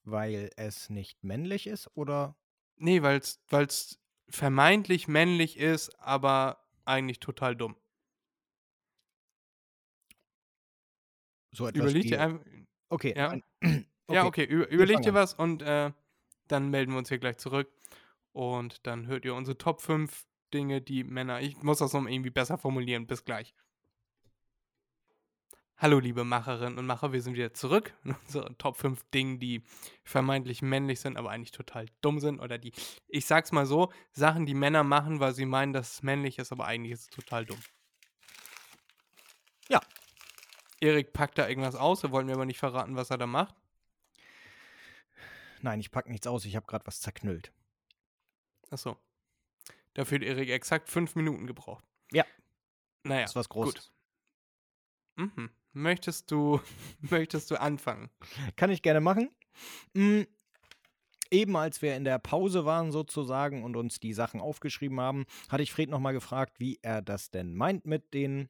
[0.03, 2.35] Weil es nicht männlich ist oder
[2.77, 7.75] Nee, weil es vermeintlich männlich ist, aber eigentlich total dumm.
[11.51, 12.45] so etwas Überleg dir einfach.
[12.89, 13.29] Okay, Ja.
[13.29, 13.43] nein.
[14.07, 15.91] Ja, okay, über, überleg dir was und äh,
[16.47, 17.71] dann melden wir uns hier gleich zurück.
[18.33, 21.41] Und dann hört ihr unsere Top 5 Dinge, die Männer.
[21.41, 23.07] Ich muss das noch irgendwie besser formulieren.
[23.07, 23.55] Bis gleich.
[25.77, 29.61] Hallo, liebe Macherinnen und Macher, wir sind wieder zurück in unseren Top 5 Dingen, die
[30.05, 32.39] vermeintlich männlich sind, aber eigentlich total dumm sind.
[32.39, 32.71] Oder die,
[33.09, 36.53] ich sag's mal so, Sachen, die Männer machen, weil sie meinen, dass es männlich ist,
[36.53, 37.59] aber eigentlich ist es total dumm.
[39.67, 39.81] Ja.
[40.79, 43.53] Erik packt da irgendwas aus, wir wollen mir aber nicht verraten, was er da macht.
[45.61, 47.51] Nein, ich packe nichts aus, ich habe gerade was zerknüllt.
[48.69, 48.95] Achso.
[49.93, 51.83] Dafür hat Erik exakt fünf Minuten gebraucht.
[52.11, 52.23] Ja.
[53.03, 53.23] Naja.
[53.23, 53.94] Das ist was Großes.
[55.15, 55.49] Mhm.
[55.73, 56.59] Möchtest du,
[57.01, 58.09] möchtest du anfangen?
[58.55, 59.29] Kann ich gerne machen.
[59.93, 60.23] Mm,
[61.31, 65.63] Eben als wir in der Pause waren sozusagen und uns die Sachen aufgeschrieben haben, hatte
[65.63, 68.47] ich Fred nochmal gefragt, wie er das denn meint mit den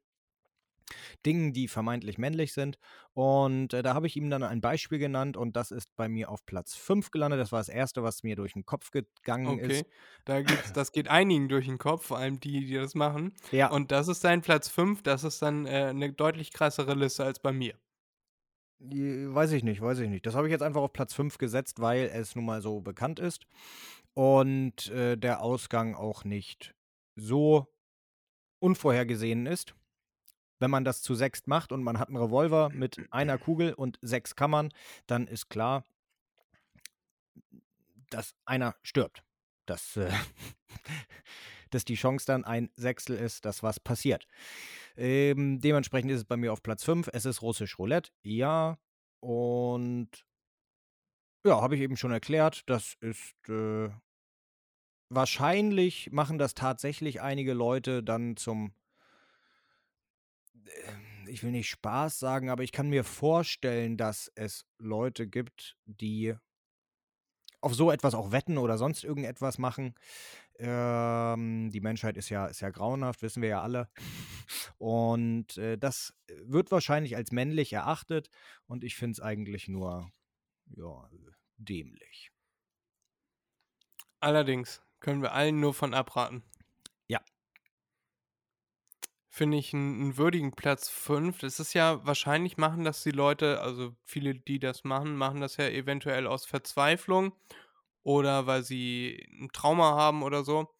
[1.25, 2.77] Dingen, die vermeintlich männlich sind.
[3.13, 6.29] Und äh, da habe ich ihm dann ein Beispiel genannt und das ist bei mir
[6.29, 7.39] auf Platz 5 gelandet.
[7.39, 9.59] Das war das erste, was mir durch den Kopf gegangen Okay.
[9.59, 9.85] ist.
[10.25, 13.35] Da gibt's, das geht einigen durch den Kopf, vor allem die, die das machen.
[13.51, 15.03] Ja, Und das ist dein Platz 5.
[15.03, 17.77] Das ist dann äh, eine deutlich krassere Liste als bei mir.
[18.79, 20.25] Weiß ich nicht, weiß ich nicht.
[20.25, 23.19] Das habe ich jetzt einfach auf Platz 5 gesetzt, weil es nun mal so bekannt
[23.19, 23.45] ist
[24.13, 26.75] und äh, der Ausgang auch nicht
[27.15, 27.67] so
[28.59, 29.75] unvorhergesehen ist.
[30.65, 33.99] Wenn man das zu sechst macht und man hat einen Revolver mit einer Kugel und
[34.01, 34.73] sechs Kammern,
[35.05, 35.83] dann ist klar,
[38.09, 39.23] dass einer stirbt.
[39.67, 40.09] Dass, äh,
[41.69, 44.25] dass die Chance dann ein Sechstel ist, dass was passiert.
[44.97, 47.11] Ähm, dementsprechend ist es bei mir auf Platz 5.
[47.13, 48.79] Es ist russisch Roulette, ja.
[49.19, 50.09] Und
[51.45, 52.63] ja, habe ich eben schon erklärt.
[52.65, 53.89] Das ist äh,
[55.09, 58.73] wahrscheinlich machen das tatsächlich einige Leute dann zum,
[61.27, 66.35] ich will nicht Spaß sagen, aber ich kann mir vorstellen, dass es Leute gibt, die
[67.61, 69.95] auf so etwas auch wetten oder sonst irgendetwas machen.
[70.57, 73.89] Ähm, die Menschheit ist ja, ist ja grauenhaft, wissen wir ja alle.
[74.77, 78.29] Und äh, das wird wahrscheinlich als männlich erachtet
[78.67, 80.11] und ich finde es eigentlich nur
[80.67, 81.09] ja,
[81.57, 82.31] dämlich.
[84.19, 86.43] Allerdings können wir allen nur von abraten.
[89.35, 91.43] Finde ich einen, einen würdigen Platz 5.
[91.43, 95.57] Es ist ja wahrscheinlich machen das die Leute, also viele, die das machen, machen das
[95.57, 97.33] ja eventuell aus Verzweiflung
[98.01, 100.73] oder weil sie ein Trauma haben oder so.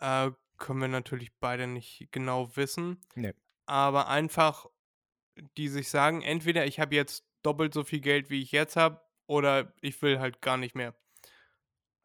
[0.00, 3.00] Äh, können wir natürlich beide nicht genau wissen.
[3.14, 3.32] Nee.
[3.64, 4.66] Aber einfach,
[5.56, 9.00] die sich sagen, entweder ich habe jetzt doppelt so viel Geld, wie ich jetzt habe,
[9.28, 10.96] oder ich will halt gar nicht mehr.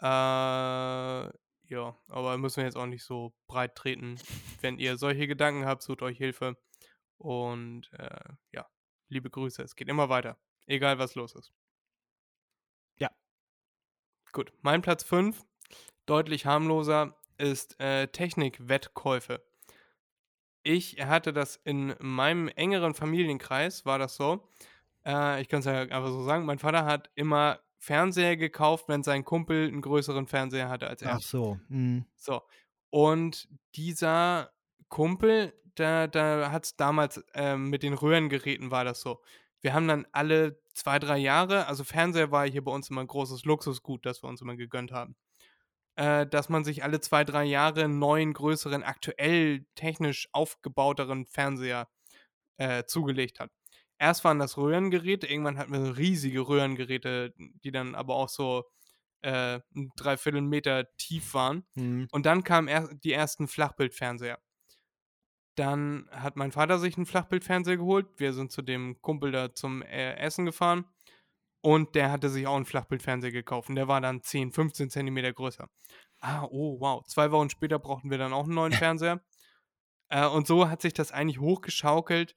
[0.02, 1.34] Äh,
[1.72, 4.20] ja, aber müssen wir jetzt auch nicht so breit treten.
[4.60, 6.58] Wenn ihr solche Gedanken habt, sucht euch Hilfe.
[7.18, 8.68] Und äh, ja,
[9.08, 9.64] liebe Grüße.
[9.64, 10.38] Es geht immer weiter.
[10.68, 11.54] Egal, was los ist.
[12.98, 13.10] Ja.
[14.34, 15.42] Gut, mein Platz 5,
[16.06, 19.42] deutlich harmloser, ist äh, Technikwettkäufe.
[20.64, 24.46] Ich hatte das in meinem engeren Familienkreis, war das so.
[25.06, 29.02] Äh, ich kann es ja einfach so sagen, mein Vater hat immer Fernseher gekauft, wenn
[29.02, 31.16] sein Kumpel einen größeren Fernseher hatte als er.
[31.16, 31.60] Ach so.
[31.68, 32.06] mhm.
[32.16, 32.44] So.
[32.92, 34.52] Und dieser
[34.88, 39.24] Kumpel, da, da hat es damals ähm, mit den Röhrengeräten war das so.
[39.62, 43.08] Wir haben dann alle zwei, drei Jahre, also Fernseher war hier bei uns immer ein
[43.08, 45.16] großes Luxusgut, das wir uns immer gegönnt haben.
[45.96, 51.90] Äh, dass man sich alle zwei, drei Jahre einen neuen, größeren, aktuell technisch aufgebauteren Fernseher
[52.58, 53.50] äh, zugelegt hat.
[54.02, 58.64] Erst waren das Röhrengeräte, irgendwann hatten wir so riesige Röhrengeräte, die dann aber auch so
[59.22, 61.68] äh, ein Dreiviertel Meter tief waren.
[61.76, 62.08] Mhm.
[62.12, 64.40] Und dann kamen er die ersten Flachbildfernseher.
[65.56, 68.08] Dann hat mein Vater sich einen Flachbildfernseher geholt.
[68.18, 70.86] Wir sind zu dem Kumpel da zum äh, Essen gefahren.
[71.62, 73.70] Und der hatte sich auch einen Flachbildfernseher gekauft.
[73.70, 75.70] Und der war dann 10, 15 Zentimeter größer.
[76.22, 77.06] Ah, oh, wow.
[77.06, 79.24] Zwei Wochen später brauchten wir dann auch einen neuen Fernseher.
[80.10, 82.36] Äh, und so hat sich das eigentlich hochgeschaukelt,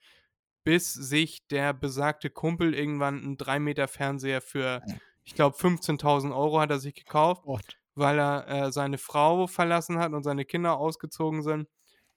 [0.64, 4.82] bis sich der besagte Kumpel irgendwann einen 3 Meter Fernseher für,
[5.22, 7.78] ich glaube, 15.000 Euro hat er sich gekauft Gott.
[7.94, 11.68] weil er äh, seine Frau verlassen hat und seine Kinder ausgezogen sind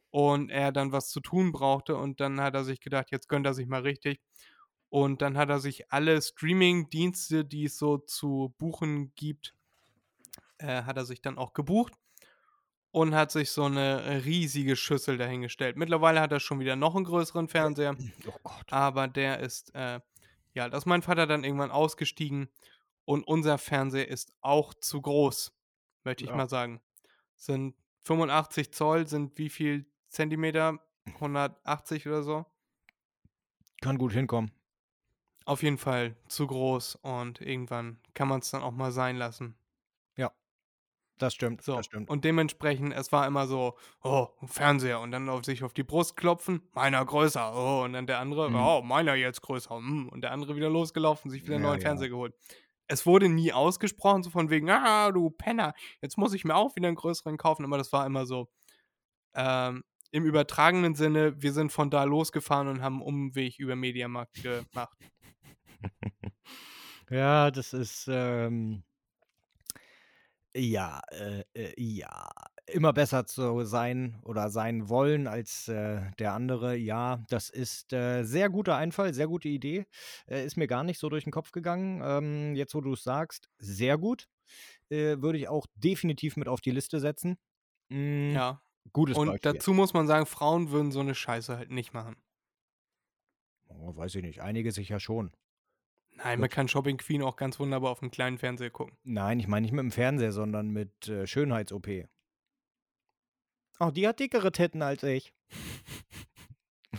[0.09, 3.45] und er dann was zu tun brauchte und dann hat er sich gedacht, jetzt gönnt
[3.45, 4.19] er sich mal richtig.
[4.89, 9.53] Und dann hat er sich alle Streaming-Dienste, die es so zu buchen gibt,
[10.59, 11.93] äh, hat er sich dann auch gebucht
[12.91, 15.77] und hat sich so eine riesige Schüssel dahingestellt.
[15.77, 17.95] Mittlerweile hat er schon wieder noch einen größeren Fernseher,
[18.43, 19.99] Oh aber der ist, äh,
[20.53, 22.49] ja, da ist mein Vater dann irgendwann ausgestiegen
[23.05, 25.53] und unser Fernseher ist auch zu groß,
[26.03, 26.35] möchte ich Ja.
[26.35, 26.81] mal sagen.
[27.35, 30.79] Sind 85 Zoll, sind wie viel Zentimeter?
[31.15, 32.45] 180 oder so?
[33.81, 34.51] Kann gut hinkommen.
[35.45, 39.55] Auf jeden Fall zu groß und irgendwann kann man es dann auch mal sein lassen.
[41.17, 41.61] Das stimmt.
[41.63, 42.09] So, Das stimmt.
[42.09, 45.83] und dementsprechend, es war immer so, oh, ein Fernseher und dann auf sich auf die
[45.83, 48.55] Brust klopfen, meiner größer, oh, und dann der andere, Mhm.
[48.55, 51.79] oh, meiner jetzt größer, hm, und der andere wieder losgelaufen, sich wieder einen Ja, neuen
[51.81, 51.87] ja.
[51.87, 52.35] Fernseher geholt.
[52.87, 56.75] Es wurde nie ausgesprochen, so von wegen, ah, du Penner, jetzt muss ich mir auch
[56.75, 58.47] wieder einen größeren kaufen, aber das war immer so,
[59.35, 63.01] ähm, im übertragenen Sinne, wir sind von da losgefahren und haben einen
[63.31, 64.97] Umweg über Mediamarkt gemacht.
[67.09, 68.83] Ja, das ist, ähm,
[70.59, 72.29] ja, äh, äh, ja,
[72.67, 76.75] immer besser zu sein oder sein wollen als äh, der andere.
[76.75, 79.85] Ja, das ist äh, sehr guter Einfall, sehr gute Idee.
[80.27, 82.01] Äh, ist mir gar nicht so durch den Kopf gegangen.
[82.03, 84.27] Ähm, jetzt, wo du es sagst, sehr gut.
[84.89, 87.37] Äh, würde ich auch definitiv mit auf die Liste setzen.
[87.89, 88.61] Mm, Ja.
[88.93, 89.39] Gutes Und Beispiel.
[89.41, 92.15] dazu muss man sagen, Frauen würden so eine Scheiße halt nicht machen.
[93.69, 94.41] Oh, weiß ich nicht.
[94.41, 95.31] Einige sicher schon.
[96.23, 98.97] Nein, man kann Shopping Queen auch ganz wunderbar auf einem kleinen Fernseher gucken.
[99.03, 101.87] Nein, ich meine nicht mit dem Fernseher, sondern mit äh, Schönheits-OP.
[103.79, 105.33] Oh, die hat dickere Titten als ich.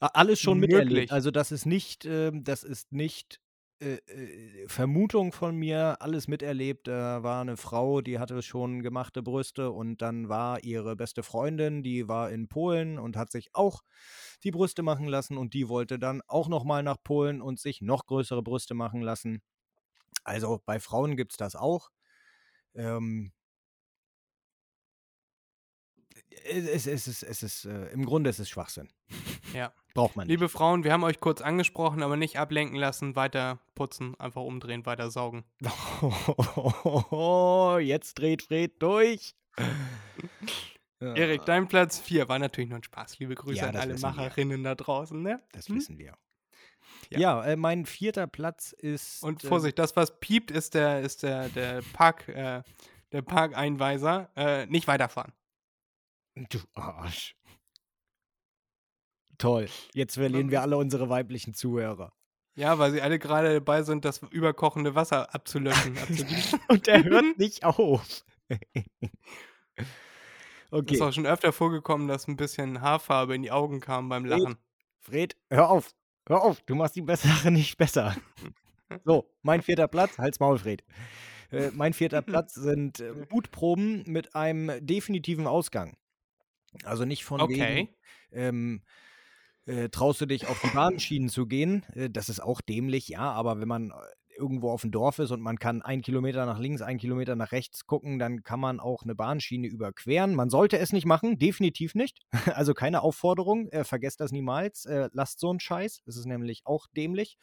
[0.00, 0.90] Alles schon miterlebt.
[0.90, 1.12] Möglich.
[1.12, 3.40] Also das ist nicht, ähm, das ist nicht
[3.80, 6.86] äh, äh, Vermutung von mir, alles miterlebt.
[6.88, 11.82] Da war eine Frau, die hatte schon gemachte Brüste und dann war ihre beste Freundin,
[11.82, 13.82] die war in Polen und hat sich auch
[14.44, 18.06] die Brüste machen lassen und die wollte dann auch nochmal nach Polen und sich noch
[18.06, 19.42] größere Brüste machen lassen.
[20.24, 21.90] Also bei Frauen gibt es das auch.
[22.74, 23.32] Ähm,
[26.44, 28.88] es, es, es es ist äh, im Grunde ist es Schwachsinn.
[29.54, 29.72] Ja.
[29.94, 30.32] Braucht man nicht.
[30.32, 34.86] Liebe Frauen, wir haben euch kurz angesprochen, aber nicht ablenken lassen, weiter putzen, einfach umdrehen,
[34.86, 35.44] weiter saugen.
[37.80, 39.34] jetzt dreht Fred durch.
[41.00, 43.18] Erik, dein Platz 4 war natürlich nur ein Spaß.
[43.18, 44.10] Liebe Grüße Ja, an alle wissen wir.
[44.10, 45.42] Macherinnen da draußen, ne?
[45.52, 45.76] Das Hm?
[45.76, 46.14] wissen wir.
[47.08, 47.18] Ja.
[47.18, 49.22] Ja, äh, mein vierter Platz ist.
[49.22, 52.62] Und äh, Vorsicht, das, was piept, ist der, ist der, der Park, äh,
[53.12, 54.28] der Parkeinweiser.
[54.36, 55.32] Äh, nicht weiterfahren.
[56.34, 57.34] Du Arsch.
[59.40, 59.68] Toll.
[59.94, 62.12] Jetzt verlieren wir alle unsere weiblichen Zuhörer.
[62.56, 65.96] Ja, weil sie alle gerade dabei sind, das überkochende Wasser abzulöschen.
[66.68, 68.24] Und er hört nicht auf.
[70.70, 70.94] okay.
[70.94, 74.26] Ist auch schon öfter vorgekommen, dass ein bisschen Haarfarbe in die Augen kam beim.
[74.26, 74.56] Lachen.
[74.98, 75.94] Fred, hör auf.
[76.28, 76.60] Hör auf.
[76.62, 78.14] Du machst die Sache nicht besser.
[79.04, 80.18] So, mein vierter Platz.
[80.18, 80.84] Halt's Maul, Fred.
[81.50, 85.96] Äh, mein vierter Platz sind äh, Mutproben mit einem definitiven Ausgang.
[86.84, 87.88] Also nicht von wegen, Okay.
[88.32, 88.82] ähm,
[89.70, 91.84] äh, traust du dich auf die Bahnschienen zu gehen?
[91.94, 93.94] Äh, das ist auch dämlich, ja, aber wenn man äh,
[94.36, 97.52] irgendwo auf dem Dorf ist und man kann einen Kilometer nach links, einen Kilometer nach
[97.52, 100.34] rechts gucken, dann kann man auch eine Bahnschiene überqueren.
[100.34, 102.18] Man sollte es nicht machen, definitiv nicht.
[102.60, 104.84] Also keine Aufforderung, äh, vergesst das niemals.
[104.86, 107.36] Äh, lasst so einen Scheiß, das ist nämlich auch dämlich.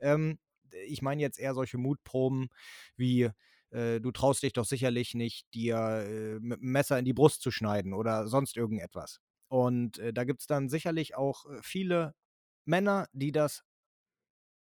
[0.00, 0.38] Ähm,
[0.86, 2.48] ich meine jetzt eher solche Mutproben
[2.96, 3.30] wie
[3.70, 7.50] äh, du traust dich doch sicherlich nicht, dir mit dem Messer in die Brust zu
[7.50, 9.20] schneiden oder sonst irgendetwas.
[9.54, 12.16] Und äh, da gibt es dann sicherlich auch äh, viele
[12.64, 13.62] Männer, die das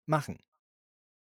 [0.06, 0.38] machen.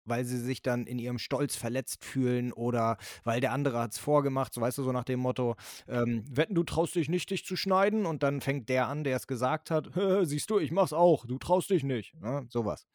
[0.06, 4.00] Weil sie sich dann in ihrem Stolz verletzt fühlen oder weil der andere hat es
[4.00, 5.56] vorgemacht, so weißt du, so nach dem Motto,
[5.88, 9.18] ähm, wetten, du traust dich nicht, dich zu schneiden und dann fängt der an, der
[9.18, 9.92] es gesagt hat,
[10.24, 12.48] siehst du, ich mach's auch, du traust dich nicht, ne?
[12.50, 12.88] sowas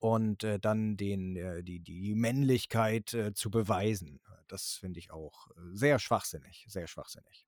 [0.00, 4.20] und äh, dann den, äh, die, die Männlichkeit äh, zu beweisen.
[4.48, 7.46] Das finde ich auch äh, sehr schwachsinnig, sehr schwachsinnig.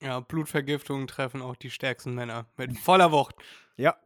[0.00, 3.34] Ja, Blutvergiftungen treffen auch die stärksten Männer mit voller Wucht.
[3.76, 3.96] Ja.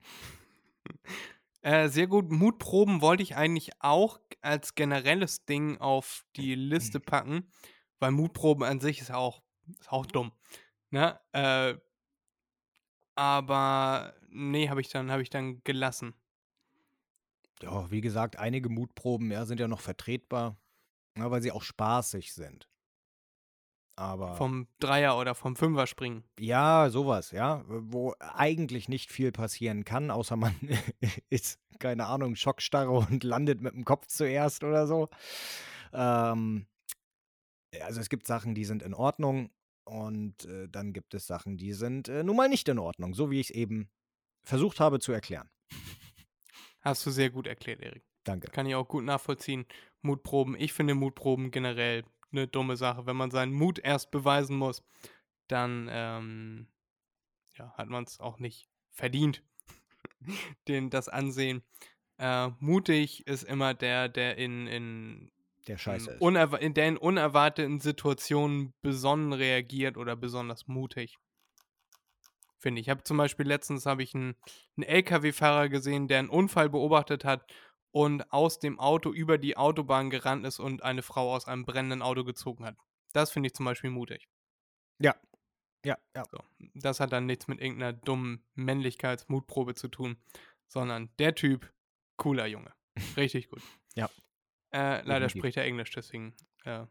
[1.62, 2.30] Äh, sehr gut.
[2.30, 7.50] Mutproben wollte ich eigentlich auch als generelles Ding auf die Liste packen,
[8.00, 9.42] weil Mutproben an sich ist auch,
[9.80, 10.32] ist auch dumm.
[10.90, 11.18] Ne?
[11.32, 11.76] Äh,
[13.14, 16.12] aber nee, habe ich dann, habe ich dann gelassen.
[17.62, 20.58] Ja, wie gesagt, einige Mutproben ja, sind ja noch vertretbar,
[21.16, 22.68] ja, weil sie auch spaßig sind.
[23.96, 26.24] Aber Vom Dreier oder vom Fünfer springen.
[26.38, 30.54] ja, sowas, ja, wo eigentlich nicht viel passieren kann, außer man
[31.30, 35.08] ist, keine Ahnung, Schockstarre und landet mit dem Kopf zuerst oder so.
[35.92, 36.66] Ähm,
[37.82, 39.50] also es gibt Sachen, die sind in Ordnung
[39.84, 43.30] und äh, dann gibt es Sachen, die sind äh, nun mal nicht in Ordnung, so
[43.30, 43.90] wie ich es eben
[44.44, 45.48] versucht habe zu erklären.
[46.80, 48.04] Hast du sehr gut erklärt, Erik.
[48.24, 48.50] Danke.
[48.50, 49.66] Kann ich auch gut nachvollziehen.
[50.02, 50.54] Mutproben.
[50.58, 52.04] Ich finde Mutproben generell
[52.36, 53.06] eine dumme Sache.
[53.06, 54.82] Wenn man seinen Mut erst beweisen muss,
[55.48, 56.66] dann ähm,
[57.56, 59.42] ja, hat man es auch nicht verdient,
[60.68, 61.62] den, das Ansehen.
[62.18, 65.32] Äh, mutig ist immer der, der in, in,
[65.66, 66.20] Der Scheiße ist.
[66.20, 71.18] unerwa in, der in unerwarteten Situationen besonnen reagiert oder besonders mutig.
[72.58, 72.86] Finde ich.
[72.86, 74.36] Ich habe zum Beispiel letztens habe ich einen,
[74.76, 77.44] einen LKW-Fahrer gesehen, der einen Unfall beobachtet hat
[77.94, 82.02] und aus dem Auto über die Autobahn gerannt ist und eine Frau aus einem brennenden
[82.02, 82.76] Auto gezogen hat.
[83.12, 84.28] Das finde ich zum Beispiel mutig.
[84.98, 85.14] Ja.
[85.84, 86.24] Ja, ja.
[86.28, 86.38] So.
[86.74, 90.16] Das hat dann nichts mit irgendeiner dummen Männlichkeitsmutprobe zu tun,
[90.66, 91.72] sondern der Typ,
[92.16, 92.74] cooler Junge.
[93.16, 93.62] Richtig gut.
[93.96, 94.06] Ja.
[94.72, 95.38] Äh, leider Definitiv.
[95.38, 96.84] spricht er Englisch, deswegen äh,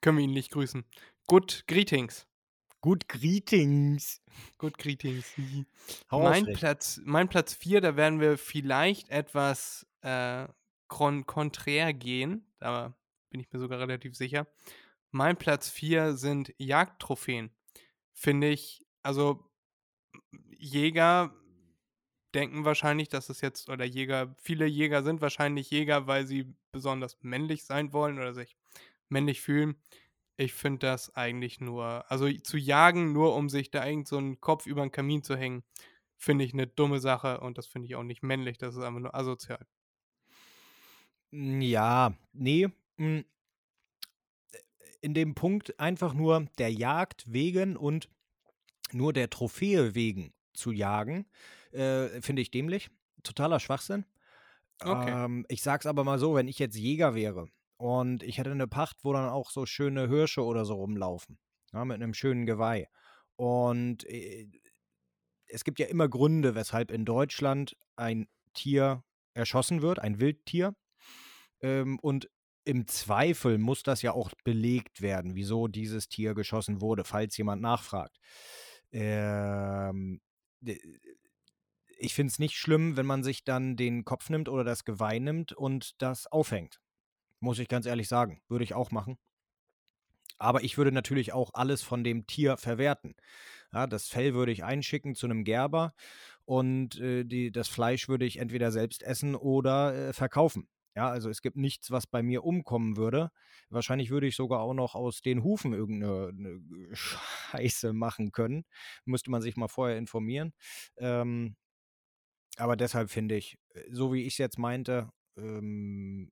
[0.00, 0.82] können wir ihn nicht grüßen.
[1.26, 2.26] Good Greetings.
[2.80, 4.22] Gut, Greetings.
[4.56, 5.30] Good Greetings.
[6.10, 6.46] Mein.
[6.54, 10.48] Platz, mein Platz 4, da werden wir vielleicht etwas äh,
[10.88, 12.46] kon konträr gehen.
[12.58, 12.94] Da
[13.30, 14.46] bin ich mir sogar relativ sicher.
[15.10, 17.50] Mein Platz 4 sind Jagdtrophäen.
[18.12, 19.48] Finde ich, also
[20.58, 21.34] Jäger
[22.34, 27.18] denken wahrscheinlich, dass es jetzt, oder Jäger, viele Jäger sind wahrscheinlich Jäger, weil sie besonders
[27.22, 28.56] männlich sein wollen oder sich
[29.08, 29.76] männlich fühlen.
[30.36, 34.40] Ich finde das eigentlich nur, also zu jagen, nur um sich da irgend so einen
[34.40, 35.64] Kopf über den Kamin zu hängen,
[36.16, 39.00] finde ich eine dumme Sache und das finde ich auch nicht männlich, das ist einfach
[39.00, 39.66] nur asozial.
[41.30, 42.68] Mm, Ja, nee.
[42.96, 43.20] mm,
[45.00, 48.08] In dem Punkt einfach nur der Jagd wegen und
[48.92, 51.26] nur der Trophäe wegen zu jagen,
[51.72, 52.90] äh, finde ich dämlich.
[53.22, 54.04] Totaler Schwachsinn.
[54.80, 55.10] Okay.
[55.24, 58.66] Ähm, ich sag's aber mal so, wenn ich jetzt Jäger wäre und ich hätte eine
[58.68, 61.38] Pacht, wo dann auch so schöne Hirsche oder so rumlaufen,
[61.72, 62.88] ja, mit einem schönen Geweih.
[63.36, 64.48] Und äh,
[65.46, 70.74] es gibt ja immer Gründe, weshalb in Deutschland ein Tier erschossen wird, ein Wildtier.
[71.60, 72.28] Ähm, und
[72.64, 77.62] im Zweifel muss das ja auch belegt werden, wieso dieses Tier geschossen wurde, falls jemand
[77.62, 78.18] nachfragt.
[78.92, 80.20] Ähm,
[81.98, 85.18] ich finde es nicht schlimm, wenn man sich dann den Kopf nimmt oder das Geweih
[85.18, 86.80] nimmt und das aufhängt.
[87.40, 88.42] Muss ich ganz ehrlich sagen.
[88.48, 89.18] Würde ich auch machen.
[90.38, 93.14] Aber ich würde natürlich auch alles von dem Tier verwerten.
[93.72, 95.94] Ja, das Fell würde ich einschicken zu einem Gerber
[96.44, 100.68] und äh, die, das Fleisch würde ich entweder selbst essen oder äh, verkaufen.
[100.96, 103.30] Ja, also es gibt nichts, was bei mir umkommen würde.
[103.70, 106.32] Wahrscheinlich würde ich sogar auch noch aus den Hufen irgendeine
[106.92, 108.64] Scheiße machen können.
[109.04, 110.52] Müsste man sich mal vorher informieren.
[110.96, 111.56] Ähm,
[112.56, 116.30] aber deshalb finde ich, äh, so wie ich es jetzt meinte, ähm,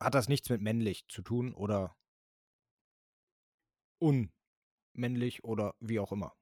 [0.00, 1.96] hat das nichts mit männlich zu tun oder
[4.94, 6.34] unmännlich oder wie auch immer.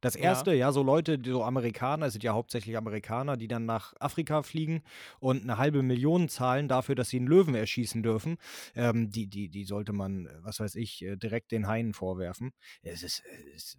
[0.00, 0.66] Das erste, ja.
[0.66, 4.42] ja, so Leute, die so Amerikaner, es sind ja hauptsächlich Amerikaner, die dann nach Afrika
[4.42, 4.82] fliegen
[5.18, 8.38] und eine halbe Million zahlen dafür, dass sie einen Löwen erschießen dürfen,
[8.74, 12.52] ähm, die, die, die sollte man, was weiß ich, äh, direkt den Haien vorwerfen.
[12.82, 13.22] Es ist,
[13.54, 13.78] es ist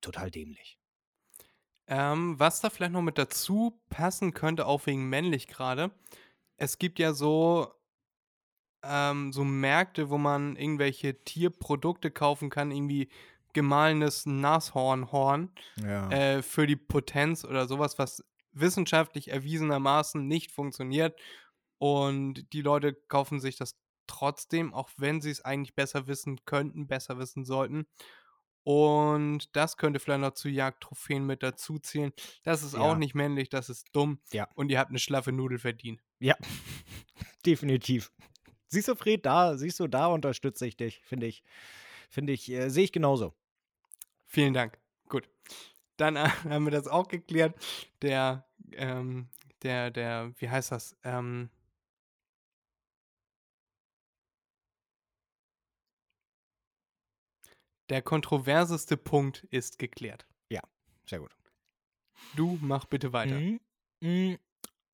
[0.00, 0.78] total dämlich.
[1.86, 5.90] Ähm, was da vielleicht noch mit dazu passen könnte, auch wegen männlich gerade,
[6.56, 7.72] es gibt ja so
[8.82, 13.08] ähm, so Märkte, wo man irgendwelche Tierprodukte kaufen kann, irgendwie
[13.58, 15.50] gemahlenes Nashornhorn
[15.82, 16.08] Ja.
[16.10, 21.18] äh, für die Potenz oder sowas, was wissenschaftlich erwiesenermaßen nicht funktioniert.
[21.78, 26.86] Und die Leute kaufen sich das trotzdem, auch wenn sie es eigentlich besser wissen könnten,
[26.88, 27.86] besser wissen sollten.
[28.64, 32.12] Und das könnte vielleicht noch zu Jagdtrophäen mit dazu zählen.
[32.42, 32.98] Das ist auch Ja.
[32.98, 34.20] nicht männlich, das ist dumm.
[34.32, 34.48] Ja.
[34.54, 36.00] Und ihr habt eine schlaffe Nudel verdient.
[36.20, 36.36] Ja,
[37.46, 38.10] definitiv.
[38.66, 41.42] Siehst du, Fred, da, siehst du, da unterstütze ich dich, finde ich.
[42.10, 43.34] Finde ich, äh, sehe ich genauso.
[44.28, 44.78] Vielen Dank.
[45.08, 45.28] Gut.
[45.96, 47.56] Dann äh, haben wir das auch geklärt.
[48.02, 49.28] Der, ähm,
[49.62, 50.96] der, der, wie heißt das?
[51.02, 51.50] Ähm,
[57.88, 60.28] der kontroverseste Punkt ist geklärt.
[61.08, 61.34] Sehr gut.
[62.36, 63.40] Du mach bitte weiter.
[63.40, 63.60] Mhm.
[64.00, 64.38] Mhm.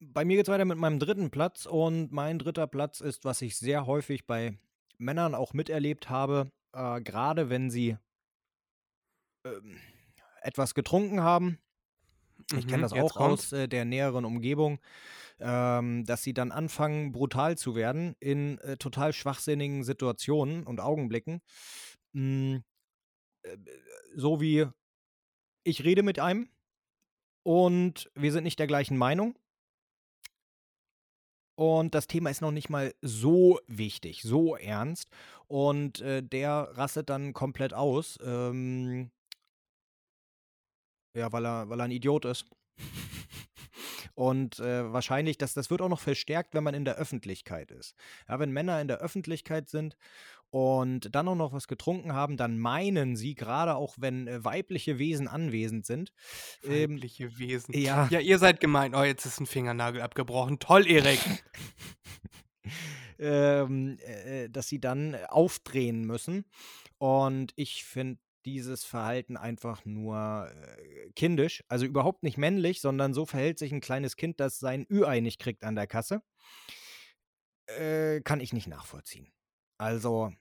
[0.01, 3.43] Bei mir geht es weiter mit meinem dritten Platz und mein dritter Platz ist, was
[3.43, 4.57] ich sehr häufig bei
[4.99, 7.97] Männern auch miterlebt habe, äh, gerade wenn sie
[9.45, 9.79] ähm,
[10.43, 11.59] etwas getrunken haben.
[12.57, 14.81] Ich kenne Mhm, das jetzt auch aus äh, der näheren Umgebung,
[15.41, 21.43] ähm, dass sie dann anfangen, brutal zu werden in äh, total schwachsinnigen Situationen und Augenblicken.
[22.13, 22.59] Mm,
[23.45, 23.57] äh,
[24.17, 24.67] so wie
[25.65, 26.49] ich rede mit einem
[27.45, 29.39] und wir sind nicht der gleichen Meinung.
[31.57, 35.09] Und das Thema ist noch nicht mal so wichtig, so ernst.
[35.47, 38.19] Und äh, der rastet dann komplett aus.
[38.25, 39.11] Ähm,
[41.15, 42.47] ja, weil er, weil er ein Idiot ist.
[44.15, 47.95] Und äh, wahrscheinlich, das, das wird auch noch verstärkt, wenn man in der Öffentlichkeit ist.
[48.29, 49.97] Ja, wenn Männer in der Öffentlichkeit sind
[50.51, 55.01] und dann auch noch was getrunken haben, dann meinen sie, gerade auch wenn äh, weibliche
[55.01, 56.13] Wesen anwesend sind,
[56.63, 57.77] ähm, Weibliche Wesen.
[57.77, 58.95] ja, Ja, ihr seid gemeint.
[58.95, 60.61] Oh, jetzt ist ein Fingernagel abgebrochen.
[60.61, 61.19] Toll, Erik.
[63.19, 66.45] ähm, äh, dass sie dann aufdrehen müssen.
[66.99, 73.27] Und ich finde dieses Verhalten einfach nur äh, kindisch, also überhaupt nicht männlich, sondern so
[73.27, 76.23] verhält sich ein kleines Kind, das sein Ü-Ei nicht kriegt an der Kasse.
[77.67, 79.33] Äh, kann ich nicht nachvollziehen.
[79.79, 80.33] Also,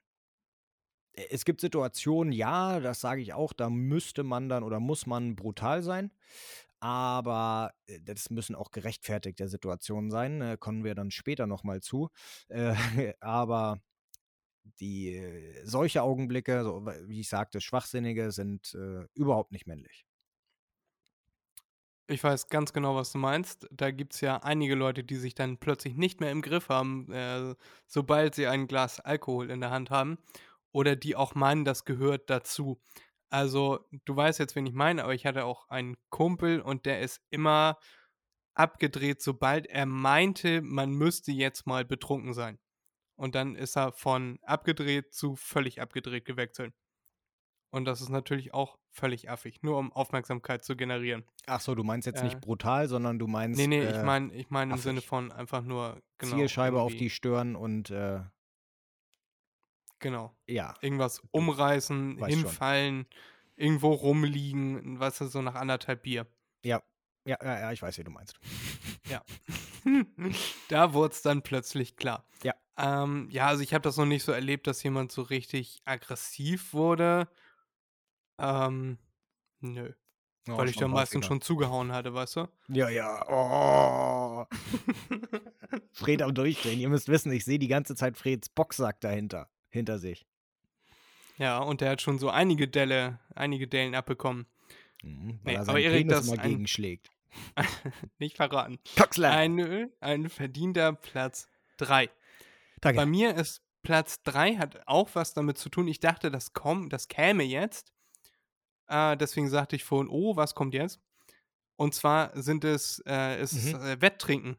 [1.13, 5.05] äh, es gibt Situationen, ja, das sage ich auch, da müsste man dann oder muss
[5.05, 6.11] man brutal sein.
[6.79, 12.09] Aber äh, das müssen auch gerechtfertigte Situationen sein, äh, kommen wir dann später nochmal zu.
[12.49, 12.73] Äh,
[13.21, 13.81] aber
[14.79, 20.05] die äh, solche Augenblicke, so, wie ich sagte, Schwachsinnige, sind äh, überhaupt nicht männlich.
[22.07, 23.67] Ich weiß ganz genau, was du meinst.
[23.71, 27.09] Da gibt es ja einige Leute, die sich dann plötzlich nicht mehr im Griff haben,
[27.11, 27.55] äh,
[27.87, 30.17] sobald sie ein Glas Alkohol in der Hand haben.
[30.73, 32.81] Oder die auch meinen, das gehört dazu.
[33.29, 37.01] Also, du weißt jetzt, wen ich meine, aber ich hatte auch einen Kumpel und der
[37.01, 37.79] ist immer
[38.55, 42.59] abgedreht, sobald er meinte, man müsste jetzt mal betrunken sein.
[43.15, 46.73] Und dann ist er von abgedreht zu völlig abgedreht gewechselt.
[47.69, 51.23] Und das ist natürlich auch völlig affig, nur um Aufmerksamkeit zu generieren.
[51.47, 54.03] Ach so, du meinst jetzt Äh, nicht brutal, sondern du meinst Nee, nee, ich äh,
[54.03, 54.83] meine ich mein im affig.
[54.83, 56.35] Sinne von einfach nur, genau.
[56.35, 58.21] Zielscheibe auf die Stirn und äh,
[59.99, 60.35] Genau.
[60.47, 62.43] ja, Irgendwas umreißen, weißt schon.
[62.43, 63.07] hinfallen,
[63.55, 66.27] irgendwo rumliegen, was ist so nach anderthalb Bier.
[66.63, 66.81] ja,
[67.25, 68.37] ja, ja, ja, ich weiß, wie du meinst.
[69.07, 69.23] Ja.
[70.69, 72.25] da wurde es dann plötzlich klar.
[72.43, 72.53] Ja.
[72.77, 76.73] Ähm, ja, also ich habe das noch nicht so erlebt, dass jemand so richtig aggressiv
[76.73, 77.27] wurde.
[78.39, 78.97] Ähm,
[79.59, 79.93] nö.
[80.47, 82.47] Ja, weil ich dann meistens schon zugehauen hatte, weißt du?
[82.67, 83.25] Ja, ja.
[83.29, 84.45] Oh.
[85.93, 86.79] Fred am Durchdrehen.
[86.79, 90.25] Ihr müsst wissen, ich sehe die ganze Zeit Freds Boxsack dahinter, hinter sich.
[91.37, 94.45] ja, und der hat schon so einige Delle, einige Dellen abbekommen.
[95.01, 97.09] Mhm, weil Nee, er aber Erik, das ein- gegenschlägt.
[98.19, 98.79] nicht verraten.
[98.97, 99.31] Coxler.
[99.31, 101.47] Ein, ein verdienter Platz
[101.77, 102.09] 3.
[102.83, 102.97] Danke.
[103.01, 105.87] Bei mir ist Platz 3 hat auch was damit zu tun.
[105.87, 107.93] Ich dachte, das, komm, das käme jetzt.
[108.87, 111.01] Äh, deswegen sagte ich vorhin, oh, was kommt jetzt?
[111.75, 113.81] Und zwar sind es äh, ist, Mhm.
[113.81, 114.57] äh, Wetttrinken.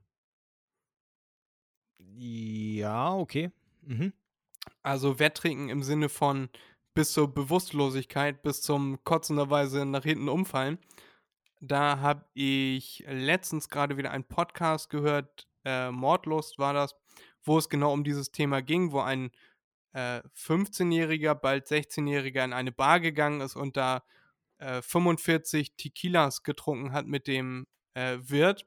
[1.98, 3.50] Ja, okay.
[3.82, 4.12] Mhm.
[4.82, 6.48] Also Wetttrinken im Sinne von
[6.94, 10.78] bis zur Bewusstlosigkeit, bis zum kotzenderweise nach hinten umfallen.
[11.60, 16.94] Da habe ich letztens gerade wieder einen Podcast gehört, äh, Mordlust war das,
[17.44, 19.30] wo es genau um dieses Thema ging, wo ein
[19.92, 24.02] äh, 15-Jähriger, bald 16-Jähriger in eine Bar gegangen ist und da
[24.58, 28.66] äh, 45 Tequilas getrunken hat mit dem äh, Wirt.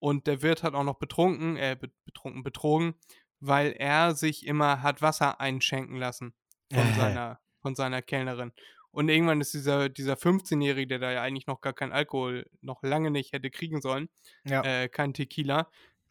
[0.00, 2.94] Und der Wirt hat auch noch betrunken, äh, be betrunken, betrogen,
[3.40, 6.34] weil er sich immer hat Wasser einschenken lassen
[6.72, 6.94] von, Äh.
[6.94, 8.52] seiner, von seiner Kellnerin.
[8.92, 12.82] Und irgendwann ist dieser, dieser 15-Jährige, der da ja eigentlich noch gar keinen Alkohol, noch
[12.82, 14.08] lange nicht hätte kriegen sollen,
[14.44, 14.62] Ja.
[14.62, 15.68] äh, kein Tequila,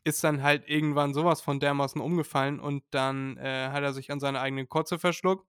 [0.07, 4.21] ist dann halt irgendwann sowas von dermaßen umgefallen und dann äh, hat er sich an
[4.21, 5.45] seine eigene Kotze verschluckt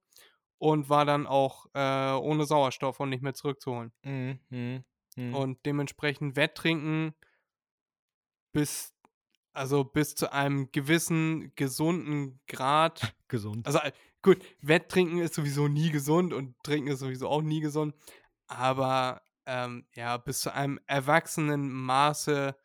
[0.57, 3.93] und war dann auch äh, ohne Sauerstoff und nicht mehr zurückzuholen.
[4.03, 4.39] Mhm.
[4.49, 4.83] Mhm.
[5.15, 5.33] Mhm.
[5.33, 7.15] Und dementsprechend Wetttrinken
[8.51, 8.93] bis,
[9.53, 13.15] also bis zu einem gewissen gesunden Grad.
[13.29, 13.65] gesund.
[13.65, 17.95] Also äh, gut, Wetttrinken ist sowieso nie gesund und Trinken ist sowieso auch nie gesund.
[18.47, 22.57] Aber ähm, ja, bis zu einem erwachsenen Maße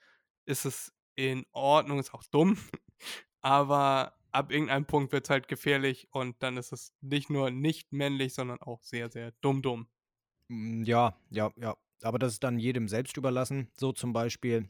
[0.47, 2.58] ist es in Ordnung, ist auch dumm.
[3.42, 7.92] Aber ab irgendeinem Punkt wird es halt gefährlich und dann ist es nicht nur nicht
[7.92, 9.88] männlich, sondern auch sehr, sehr dumm, dumm.
[10.50, 11.76] Mm, Ja, ja, ja.
[12.02, 13.70] Aber das ist dann jedem selbst überlassen.
[13.76, 14.68] So zum Beispiel,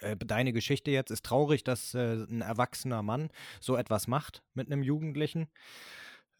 [0.00, 4.70] äh, deine Geschichte jetzt ist traurig, dass äh, ein erwachsener Mann so etwas macht mit
[4.72, 5.48] einem Jugendlichen.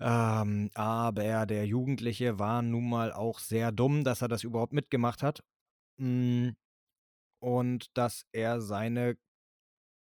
[0.01, 5.23] Ähm, aber der Jugendliche war nun mal auch sehr dumm, dass er das überhaupt mitgemacht
[5.23, 5.43] hat.
[5.99, 6.51] Mm,
[7.39, 9.17] Und dass er seine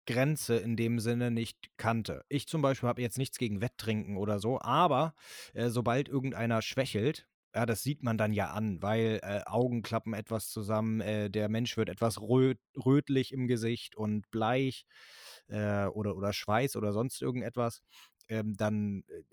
[0.06, 2.26] Grenze in dem Sinne nicht kannte.
[2.28, 5.14] Ich zum Beispiel habe jetzt nichts gegen Wetttrinken oder so, aber
[5.54, 10.14] äh, sobald irgendeiner schwächelt, ja, das sieht man dann ja an, weil äh, Augen klappen
[10.14, 14.86] etwas zusammen, äh, der Mensch wird etwas rö rötlich im Gesicht und bleich
[15.48, 17.82] äh, oder, oder Schweiß oder sonst irgendetwas,
[18.28, 19.24] ähm, dann äh,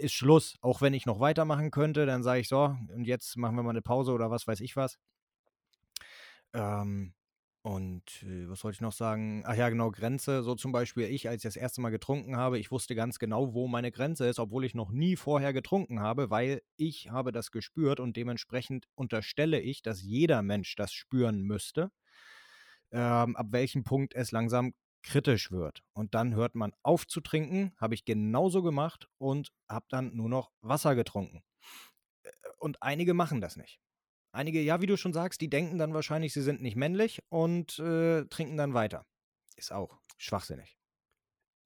[0.00, 0.56] ist Schluss.
[0.60, 3.70] Auch wenn ich noch weitermachen könnte, dann sage ich so, und jetzt machen wir mal
[3.70, 4.98] eine Pause oder was weiß ich was.
[6.52, 7.14] Ähm,
[7.64, 9.42] und äh, was wollte ich noch sagen?
[9.46, 10.42] Ach ja, genau, Grenze.
[10.42, 13.54] So zum Beispiel ich, als ich das erste Mal getrunken habe, ich wusste ganz genau,
[13.54, 17.50] wo meine Grenze ist, obwohl ich noch nie vorher getrunken habe, weil ich habe das
[17.52, 21.90] gespürt und dementsprechend unterstelle ich, dass jeder Mensch das spüren müsste,
[22.92, 25.82] ähm, ab welchem Punkt es langsam kritisch wird.
[25.94, 30.28] Und dann hört man auf zu trinken, habe ich genauso gemacht und habe dann nur
[30.28, 31.42] noch Wasser getrunken.
[32.24, 33.80] Äh, Und einige machen das nicht.
[34.34, 37.78] Einige, ja, wie du schon sagst, die denken dann wahrscheinlich, sie sind nicht männlich und
[37.78, 39.06] äh, trinken dann weiter.
[39.54, 40.76] Ist auch schwachsinnig.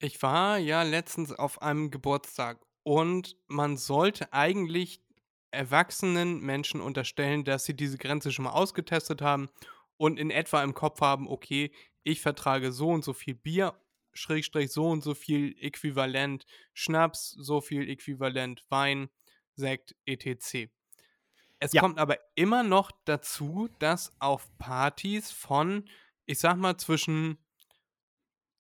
[0.01, 5.03] Ich war ja letztens auf einem Geburtstag und man sollte eigentlich
[5.51, 9.49] erwachsenen Menschen unterstellen, dass sie diese Grenze schon mal ausgetestet haben
[9.97, 13.81] und in etwa im Kopf haben, okay, ich vertrage so und so viel Bier,
[14.13, 16.45] Schrägstrich so und so viel Äquivalent
[16.75, 19.09] Schnaps, so viel Äquivalent Wein,
[19.55, 20.71] Sekt, etc.
[21.61, 21.81] Es Ja.
[21.81, 25.89] kommt aber immer noch dazu, dass auf Partys von,
[26.27, 27.39] ich sag mal, zwischen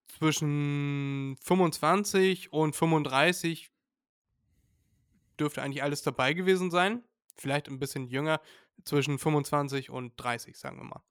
[0.08, 3.70] zwischen 25 und 35
[5.38, 7.04] dürfte eigentlich alles dabei gewesen sein.
[7.36, 8.40] Vielleicht ein bisschen jünger,
[8.84, 11.02] zwischen 25 und 30, sagen wir mal.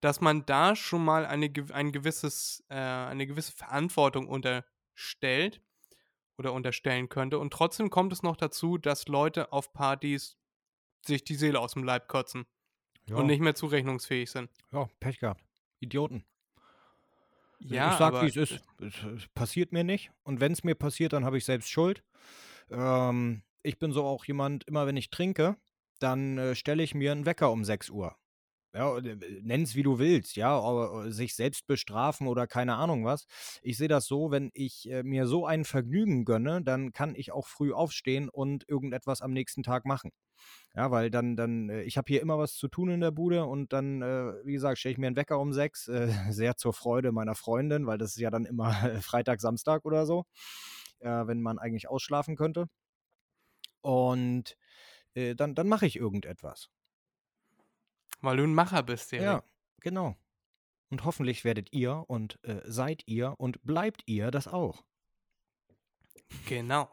[0.00, 5.60] Dass man da schon mal eine, ein gewisses, äh, eine gewisse Verantwortung unterstellt
[6.38, 7.38] oder unterstellen könnte.
[7.38, 10.38] Und trotzdem kommt es noch dazu, dass Leute auf Partys
[11.06, 12.44] sich die Seele aus dem Leib kotzen
[13.06, 14.50] Ja, und nicht mehr zurechnungsfähig sind.
[14.72, 15.44] ja Pech gehabt.
[15.80, 16.24] Idioten.
[17.60, 18.60] Ja, ich sag, wie es ist.
[18.80, 20.10] Es, es passiert mir nicht.
[20.24, 22.02] Und wenn es mir passiert, dann habe ich selbst Schuld.
[22.70, 25.56] Ähm, ich bin so auch jemand, immer wenn ich trinke,
[26.00, 28.16] dann äh, stelle ich mir einen Wecker um 6 Uhr.
[28.74, 33.04] Ja, äh, nenn's wie du willst, ja, aber äh, sich selbst bestrafen oder keine Ahnung
[33.04, 33.26] was.
[33.62, 37.32] Ich sehe das so, wenn ich äh, mir so ein Vergnügen gönne, dann kann ich
[37.32, 40.10] auch früh aufstehen und irgendetwas am nächsten Tag machen.
[40.74, 43.44] Ja, weil dann, dann, äh, ich habe hier immer was zu tun in der Bude
[43.44, 46.72] und dann, äh, wie gesagt, stelle ich mir einen Wecker um sechs, äh, sehr zur
[46.72, 48.72] Freude meiner Freundin, weil das ist ja dann immer
[49.02, 50.24] Freitag, Samstag oder so,
[51.00, 52.68] wenn man eigentlich ausschlafen könnte.
[53.82, 54.56] Und
[55.14, 56.70] dann, dann mache ich irgendetwas.
[58.20, 59.24] weil du ein Macher bist, Erik.
[59.24, 59.44] Ja,
[59.80, 60.16] genau.
[60.90, 64.84] Und hoffentlich werdet ihr und äh, seid ihr und bleibt ihr das auch.
[66.46, 66.88] Genau.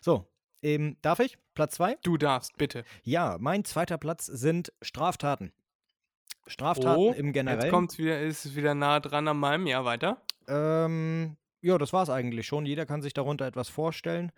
[0.00, 0.31] So,
[0.62, 1.38] ähm, darf ich?
[1.54, 1.96] Platz zwei?
[2.02, 2.84] Du darfst, bitte.
[3.02, 5.52] Ja, mein zweiter Platz sind Straftaten.
[6.46, 7.70] Straftaten Oh, im jetzt Generellen.
[7.70, 10.22] kommt's wieder, ist es wieder nah dran an meinem Jahr weiter.
[10.48, 12.66] Ähm, ja, das war es eigentlich schon.
[12.66, 14.32] Jeder kann sich darunter etwas vorstellen.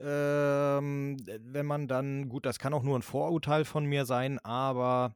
[0.00, 5.14] Ähm, wenn man dann, gut, das kann auch nur ein Vorurteil von mir sein, aber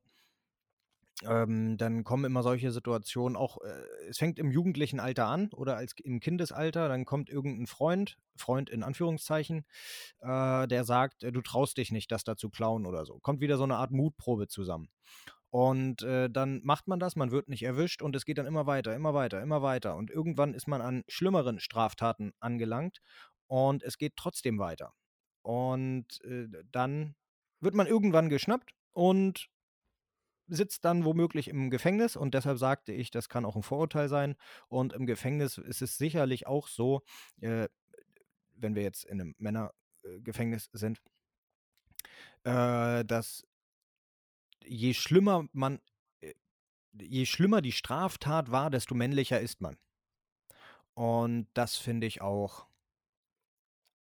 [1.24, 5.76] ähm, dann kommen immer solche Situationen auch, äh, es fängt im jugendlichen Alter an oder
[5.76, 9.64] als im Kindesalter, dann kommt irgendein Freund, Freund in Anführungszeichen,
[10.20, 13.18] äh, der sagt, äh, du traust dich nicht, das da zu klauen oder so.
[13.20, 14.90] Kommt wieder so eine Art Mutprobe zusammen.
[15.48, 18.66] Und äh, dann macht man das, man wird nicht erwischt und es geht dann immer
[18.66, 19.96] weiter, immer weiter, immer weiter.
[19.96, 23.00] Und irgendwann ist man an schlimmeren Straftaten angelangt
[23.46, 24.92] und es geht trotzdem weiter.
[25.40, 27.14] Und äh, dann
[27.60, 29.48] wird man irgendwann geschnappt und
[30.49, 34.36] sitzt dann womöglich im Gefängnis und deshalb sagte ich, das kann auch ein Vorurteil sein.
[34.68, 37.03] Und im Gefängnis ist es sicherlich auch so,
[37.40, 37.68] äh,
[38.55, 41.01] wenn wir jetzt in einem Männergefängnis sind,
[42.44, 43.44] äh, dass
[44.64, 45.80] je schlimmer man,
[46.20, 46.34] äh,
[46.92, 49.76] je schlimmer die Straftat war, desto männlicher ist man.
[50.94, 52.66] Und das finde ich auch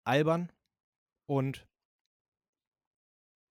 [0.05, 0.51] albern
[1.27, 1.69] und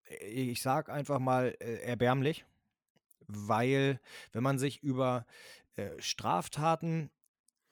[0.06, 2.44] äh, ich sage einfach mal äh, erbärmlich,
[3.32, 4.00] weil
[4.32, 5.26] wenn man sich über
[5.76, 7.10] äh, Straftaten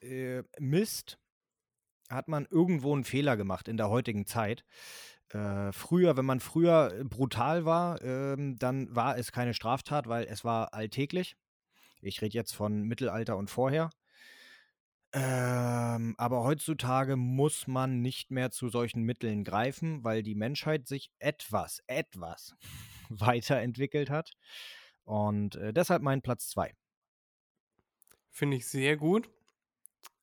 [0.00, 1.18] äh, misst,
[2.08, 4.64] hat man irgendwo einen Fehler gemacht in der heutigen Zeit.
[5.30, 10.24] Äh, früher, wenn man früher äh, brutal war, ähm, dann war es keine Straftat, weil
[10.24, 11.36] es war alltäglich.
[12.00, 13.90] Ich rede jetzt von Mittelalter und vorher.
[15.12, 21.10] Ähm, aber heutzutage muss man nicht mehr zu solchen Mitteln greifen, weil die Menschheit sich
[21.18, 22.54] etwas, etwas
[23.08, 24.32] weiterentwickelt hat.
[25.08, 26.74] Und äh, deshalb mein Platz 2.
[28.28, 29.30] Finde ich sehr gut.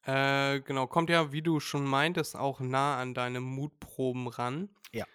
[0.04, 4.70] Äh, genau, kommt ja, wie du schon meintest, auch nah an deine Mutproben ran.
[4.92, 5.06] Ja.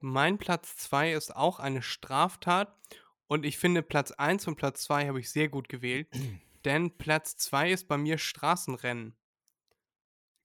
[0.00, 2.76] Mein Platz 2 ist auch eine Straftat
[3.28, 6.08] und ich finde Platz 1 und Platz 2 habe ich sehr gut gewählt,
[6.64, 9.14] denn Platz 2 ist bei mir Straßenrennen.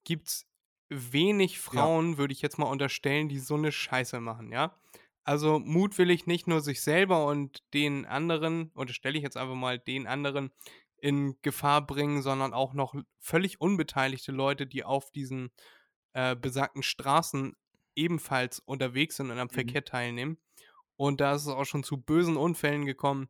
[0.04, 0.48] Gibt's
[0.90, 4.80] wenig Frauen, würde ich jetzt mal unterstellen, die so eine Scheiße machen, ja?
[5.28, 10.08] Also mutwillig nicht nur sich selber und den anderen, unterstelle ich jetzt einfach mal den
[10.08, 10.52] anderen,
[11.00, 15.52] in Gefahr bringen, sondern auch noch völlig unbeteiligte Leute, die auf diesen
[16.14, 17.56] äh, besagten Straßen
[17.96, 19.52] ebenfalls unterwegs sind und am Mhm.
[19.52, 20.38] Verkehr teilnehmen.
[20.96, 23.30] Und da ist es auch schon zu bösen Unfällen gekommen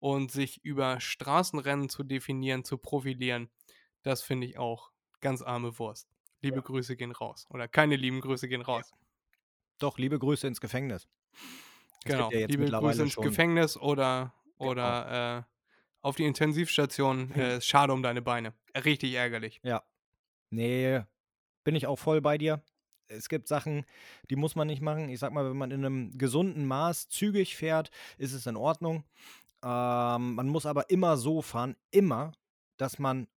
[0.00, 3.50] und sich über Straßenrennen zu definieren, zu profilieren,
[4.02, 6.08] das finde ich auch ganz arme Wurst.
[6.42, 7.46] Liebe Grüße gehen raus.
[7.50, 8.94] Oder keine lieben Grüße gehen raus.
[9.78, 11.08] Doch, liebe Grüße ins Gefängnis.
[12.04, 12.30] Genau.
[12.30, 14.70] ja Liebe Grüße ins schon, Gefängnis oder, Genau.
[14.70, 15.42] oder äh,
[16.02, 17.30] auf die Intensivstation.
[17.34, 18.52] Äh, schade um deine Beine.
[18.84, 19.60] Richtig ärgerlich.
[19.62, 19.82] Ja.
[20.50, 21.02] Nee,
[21.64, 22.62] bin ich auch voll bei dir.
[23.08, 23.84] Es gibt Sachen,
[24.30, 25.08] die muss man nicht machen.
[25.08, 29.04] Ich sag mal, wenn man in einem gesunden Maß zügig fährt, ist es in Ordnung.
[29.62, 32.32] Ähm, man muss aber immer so fahren, immer,
[32.76, 33.28] dass man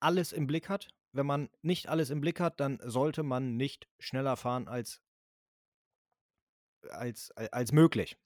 [0.00, 0.88] alles im Blick hat.
[1.12, 5.00] Wenn man nicht alles im Blick hat, dann sollte man nicht schneller fahren als,
[6.90, 8.16] als, als möglich.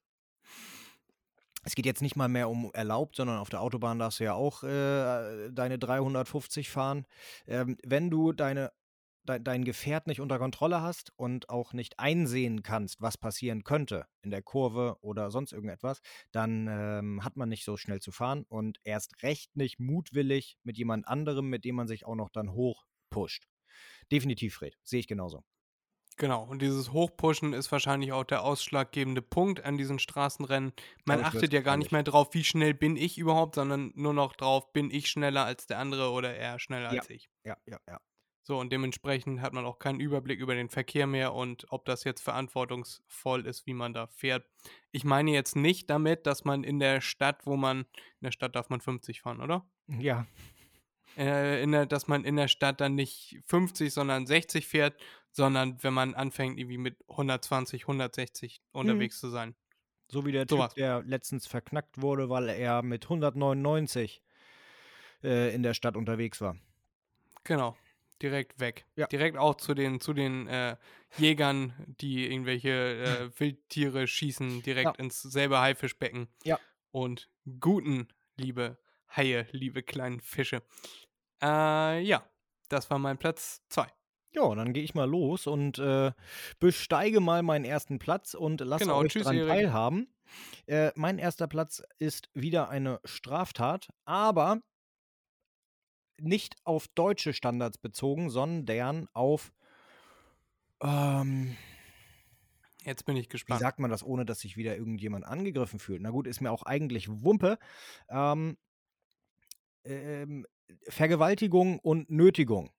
[1.65, 4.35] Es geht jetzt nicht mal mehr um erlaubt, sondern auf der Autobahn darfst du ja
[4.35, 7.05] auch äh, deine 350 fahren.
[7.47, 8.73] Ähm, wenn du deine,
[9.25, 14.07] de, dein Gefährt nicht unter Kontrolle hast und auch nicht einsehen kannst, was passieren könnte
[14.23, 16.01] in der Kurve oder sonst irgendetwas,
[16.33, 20.79] dann ähm, hat man nicht so schnell zu fahren und erst recht nicht mutwillig mit
[20.79, 23.47] jemand anderem, mit dem man sich auch noch dann hochpusht.
[24.11, 24.79] Definitiv, Fred.
[24.85, 25.43] Sehe ich genauso.
[26.19, 30.73] Genau, und dieses Hochpushen ist wahrscheinlich auch der ausschlaggebende Punkt an diesen Straßenrennen.
[31.05, 34.35] Man achtet ja gar nicht mehr drauf, wie schnell bin ich überhaupt, sondern nur noch
[34.35, 37.01] drauf, bin ich schneller als der andere oder er schneller Ja.
[37.01, 37.31] als ich.
[37.45, 38.01] Ja, ja, ja.
[38.43, 42.03] So, und dementsprechend hat man auch keinen Überblick über den Verkehr mehr und ob das
[42.03, 44.45] jetzt verantwortungsvoll ist, wie man da fährt.
[44.91, 48.57] Ich meine jetzt nicht damit, dass man in der Stadt, wo man, in der Stadt
[48.57, 49.69] darf man 50 fahren, oder?
[49.87, 50.27] Ja,
[51.17, 54.97] Äh, der, dass man in der Stadt dann nicht 50, sondern 60 fährt,
[55.33, 59.55] sondern wenn man anfängt, irgendwie mit 120, 160 unterwegs zu sein.
[60.09, 60.73] so wie der Sowas.
[60.75, 64.23] Typ, der letztens verknackt wurde, weil er mit 199
[65.23, 66.57] äh, in der Stadt unterwegs war.
[67.45, 67.77] Genau.
[68.21, 68.85] Direkt weg.
[68.97, 69.07] Ja.
[69.07, 70.77] Direkt auch zu den, zu den äh,
[71.19, 74.95] Jägern, die irgendwelche äh, Wildtiere schießen, direkt Ja.
[75.05, 76.27] ins selbe Haifischbecken.
[76.43, 76.59] Ja.
[76.91, 77.29] Und
[77.61, 78.77] guten, liebe
[79.15, 80.63] Haie, liebe kleinen Fische.
[81.41, 82.29] Äh, ja,
[82.69, 83.87] das war mein Platz 2.
[84.35, 86.13] Ja, dann gehe ich mal los und äh,
[86.61, 89.49] besteige mal meinen ersten Platz und lasse Genau, euch tschüss, dran Erik.
[89.49, 90.09] teilhaben.
[90.67, 94.61] Äh, mein erster Platz ist wieder eine Straftat, aber
[96.21, 99.53] nicht auf deutsche Standards bezogen, sondern auf,
[100.83, 101.57] ähm,
[102.85, 103.61] Jetzt bin ich wie gespannt.
[103.61, 106.03] sagt man das, ohne dass sich wieder irgendjemand angegriffen fühlt?
[106.03, 107.59] Na gut, ist mir auch eigentlich Wumpe.
[108.09, 108.57] Ähm,
[109.85, 110.47] ähm,
[110.89, 112.71] Vergewaltigung und Nötigung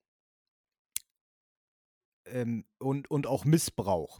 [2.32, 4.20] ähm, und, und auch Missbrauch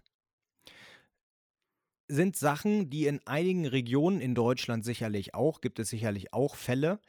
[2.10, 7.00] sind Sachen, die in einigen Regionen in Deutschland sicherlich auch, gibt es sicherlich auch Fälle,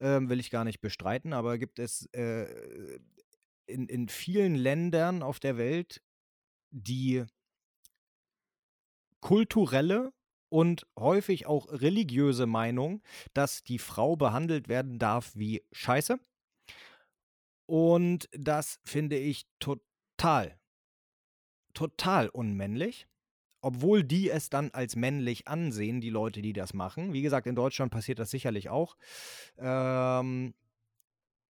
[0.00, 2.46] ähm, will ich gar nicht bestreiten, aber gibt es äh,
[3.66, 6.02] in, in vielen Ländern auf der Welt
[6.70, 7.24] die
[9.20, 10.12] kulturelle
[10.50, 13.02] und häufig auch religiöse Meinung,
[13.32, 16.18] dass die Frau behandelt werden darf wie Scheiße.
[17.66, 19.89] Und das finde ich total,
[21.72, 23.06] total unmännlich
[23.62, 27.12] obwohl die es dann als männlich ansehen, die Leute, die das machen.
[27.12, 28.96] Wie gesagt, in Deutschland passiert das sicherlich auch.
[29.58, 30.54] Ähm,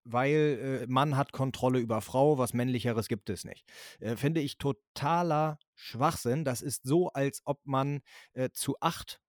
[0.05, 3.65] weil äh, Mann hat Kontrolle über Frau, was männlicheres gibt es nicht.
[3.99, 6.45] Äh, finde ich totaler Schwachsinn.
[6.45, 8.01] Das ist so, als ob man
[8.33, 9.21] äh, zu acht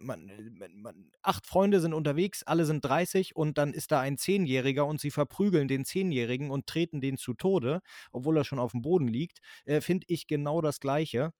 [0.00, 4.00] man, äh, man, man, acht Freunde sind unterwegs, alle sind 30 und dann ist da
[4.00, 7.80] ein Zehnjähriger und sie verprügeln den Zehnjährigen und treten den zu Tode,
[8.12, 11.32] obwohl er schon auf dem Boden liegt, äh, finde ich genau das Gleiche.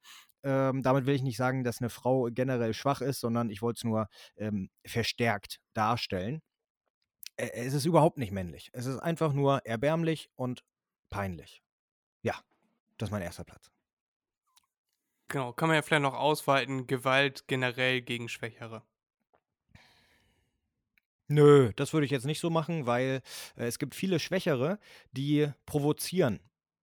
[0.42, 3.78] Ähm, damit will ich nicht sagen, dass eine Frau generell schwach ist, sondern ich wollte
[3.78, 6.40] es nur ähm, verstärkt darstellen.
[7.36, 8.70] Äh, es ist überhaupt nicht männlich.
[8.72, 10.64] Es ist einfach nur erbärmlich und
[11.10, 11.62] peinlich.
[12.22, 12.34] Ja,
[12.98, 13.70] das ist mein erster Platz.
[15.30, 18.82] Genau, kann man ja vielleicht noch ausweiten, Gewalt generell gegen Schwächere.
[21.28, 23.22] Nö, das würde ich jetzt nicht so machen, weil
[23.56, 24.78] äh, es gibt viele Schwächere,
[25.12, 26.40] die provozieren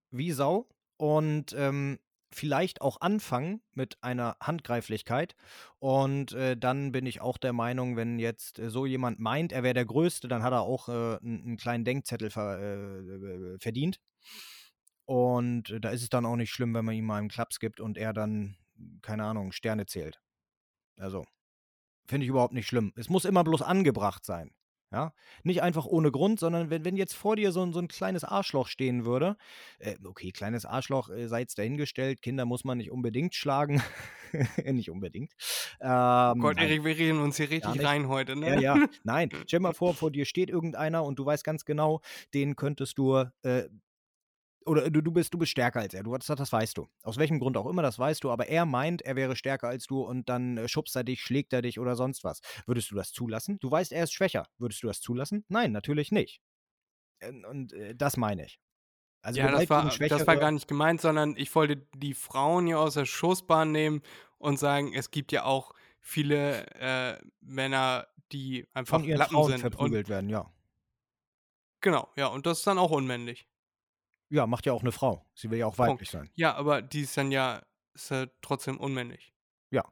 [0.10, 2.00] wie Sau und ähm,
[2.32, 5.36] vielleicht auch anfangen mit einer Handgreiflichkeit.
[5.80, 9.64] Und äh, dann bin ich auch der Meinung, wenn jetzt äh, so jemand meint, er
[9.64, 14.00] wäre der Größte, dann hat er auch äh, einen kleinen Denkzettel ver äh, verdient.
[15.08, 17.60] Und äh, da ist es dann auch nicht schlimm, wenn man ihm mal einen Klaps
[17.60, 18.58] gibt und er dann,
[19.02, 20.20] keine Ahnung, Sterne zählt.
[21.00, 21.26] Also,
[22.08, 22.92] finde ich überhaupt nicht schlimm.
[22.98, 24.52] Es muss immer bloß angebracht sein.
[24.92, 28.24] Ja, nicht einfach ohne Grund, sondern wenn, wenn jetzt vor dir so, so ein kleines
[28.24, 29.36] Arschloch stehen würde,
[29.80, 33.82] äh, okay, kleines Arschloch, äh, sei jetzt dahingestellt, Kinder muss man nicht unbedingt schlagen.
[34.66, 35.34] nicht unbedingt.
[35.82, 38.62] Ähm, Gott, Erik, wir reden uns hier richtig rein heute, ne?
[38.62, 39.30] Ja, ja, nein.
[39.48, 42.00] Stell mal vor, vor dir steht irgendeiner und du weißt ganz genau,
[42.34, 43.64] den könntest du äh,
[44.68, 46.04] oder du, du, bist, du bist stärker als er.
[46.04, 46.88] Du, das, das weißt du.
[47.04, 48.32] Aus welchem Grund auch immer, das weißt du.
[48.32, 51.54] Aber er meint, er wäre stärker als du und dann äh, schubst er dich, schlägt
[51.54, 52.42] er dich oder sonst was.
[52.66, 53.60] Würdest du das zulassen?
[53.60, 54.48] Du weißt, er ist schwächer.
[54.58, 55.46] Würdest du das zulassen?
[55.48, 56.42] Nein, natürlich nicht.
[57.28, 58.60] Und, und äh, das meine ich.
[59.22, 62.80] Also ja, das war, das war gar nicht gemeint, sondern ich wollte die Frauen hier
[62.80, 64.02] aus der Schussbahn nehmen
[64.38, 69.52] und sagen, es gibt ja auch viele äh, Männer, die einfach von ihren Lappen Frauen
[69.52, 70.50] sind verprügelt werden, ja.
[71.82, 73.48] Genau, ja, und das ist dann auch unmännlich.
[74.30, 75.26] Ja, macht ja auch eine Frau.
[75.34, 76.28] Sie will ja auch weiblich Punkt.
[76.28, 76.32] sein.
[76.36, 77.62] Ja, aber die ist dann ja,
[77.94, 79.34] ist ja trotzdem unmännlich.
[79.72, 79.84] Ja,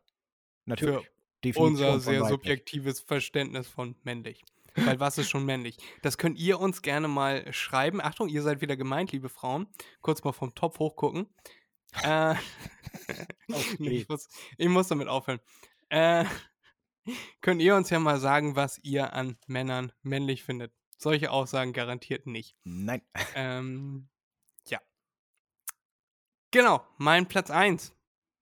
[0.65, 1.07] natürlich.
[1.53, 4.43] Für unser sehr subjektives Verständnis von männlich.
[4.75, 5.77] Weil was ist schon männlich?
[6.01, 8.01] Das könnt ihr uns gerne mal schreiben.
[8.01, 9.67] Achtung, ihr seid wieder gemeint, liebe Frauen.
[10.01, 11.27] Kurz mal vom Topf hochgucken.
[12.03, 12.35] äh,
[13.79, 14.27] ich, muss,
[14.57, 15.39] ich, muss, damit aufhören.
[15.89, 16.25] Äh,
[17.41, 20.73] könnt ihr uns ja mal sagen, was ihr an Männern männlich findet?
[20.97, 22.55] Solche Aussagen garantiert nicht.
[22.63, 23.01] Nein.
[23.35, 24.09] Ähm,
[26.55, 27.93] Genau, mein Platz 1.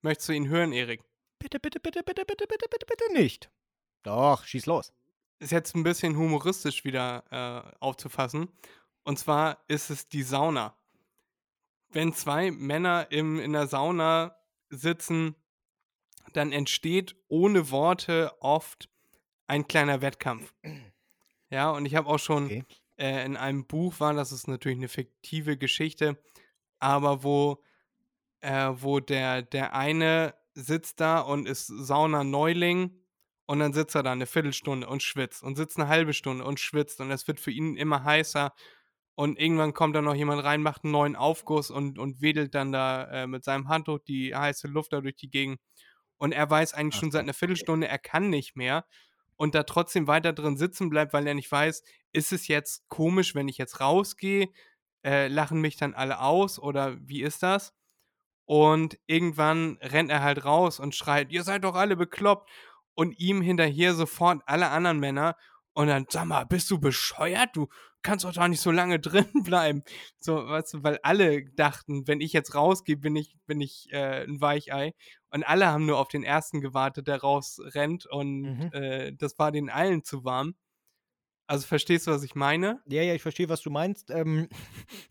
[0.02, 1.02] Möchtest du ihn hören, Erik?
[1.40, 3.50] Bitte, bitte, bitte, bitte, bitte, bitte, bitte, bitte nicht.
[4.04, 4.92] Doch, schieß los.
[5.40, 8.52] Ist jetzt ein bisschen humoristisch wieder äh, aufzufassen.
[9.02, 10.76] Und zwar ist es die Sauna.
[11.88, 14.36] Wenn zwei Männer im, in der Sauna
[14.70, 15.34] sitzen,
[16.34, 18.88] dann entsteht ohne Worte oft
[19.48, 20.54] ein kleiner Wettkampf.
[21.50, 22.64] Ja, und ich habe auch schon okay.
[22.96, 26.16] äh, in einem Buch war, das ist natürlich eine fiktive Geschichte,
[26.78, 27.60] aber wo
[28.44, 33.00] äh, wo der, der eine sitzt da und ist Sauna-Neuling
[33.46, 36.60] und dann sitzt er da eine Viertelstunde und schwitzt und sitzt eine halbe Stunde und
[36.60, 38.52] schwitzt und es wird für ihn immer heißer
[39.16, 42.72] und irgendwann kommt da noch jemand rein, macht einen neuen Aufguss und, und wedelt dann
[42.72, 45.58] da äh, mit seinem Handtuch die heiße Luft da durch die Gegend
[46.18, 48.84] und er weiß eigentlich schon seit einer Viertelstunde, er kann nicht mehr
[49.36, 51.82] und da trotzdem weiter drin sitzen bleibt, weil er nicht weiß,
[52.12, 54.48] ist es jetzt komisch, wenn ich jetzt rausgehe,
[55.02, 57.74] äh, lachen mich dann alle aus oder wie ist das?
[58.46, 62.50] Und irgendwann rennt er halt raus und schreit, ihr seid doch alle bekloppt.
[62.96, 65.36] Und ihm hinterher sofort alle anderen Männer.
[65.72, 67.50] Und dann, sag mal, bist du bescheuert?
[67.54, 67.68] Du
[68.02, 69.82] kannst doch da nicht so lange drin bleiben.
[70.18, 74.24] So, weißt du, weil alle dachten, wenn ich jetzt rausgehe, bin ich, bin ich äh,
[74.24, 74.94] ein Weichei.
[75.30, 78.06] Und alle haben nur auf den ersten gewartet, der rausrennt.
[78.06, 78.70] Und mhm.
[78.72, 80.54] äh, das war den allen zu warm.
[81.46, 82.80] Also verstehst du, was ich meine?
[82.86, 84.10] Ja, ja, ich verstehe, was du meinst.
[84.10, 84.48] Ähm,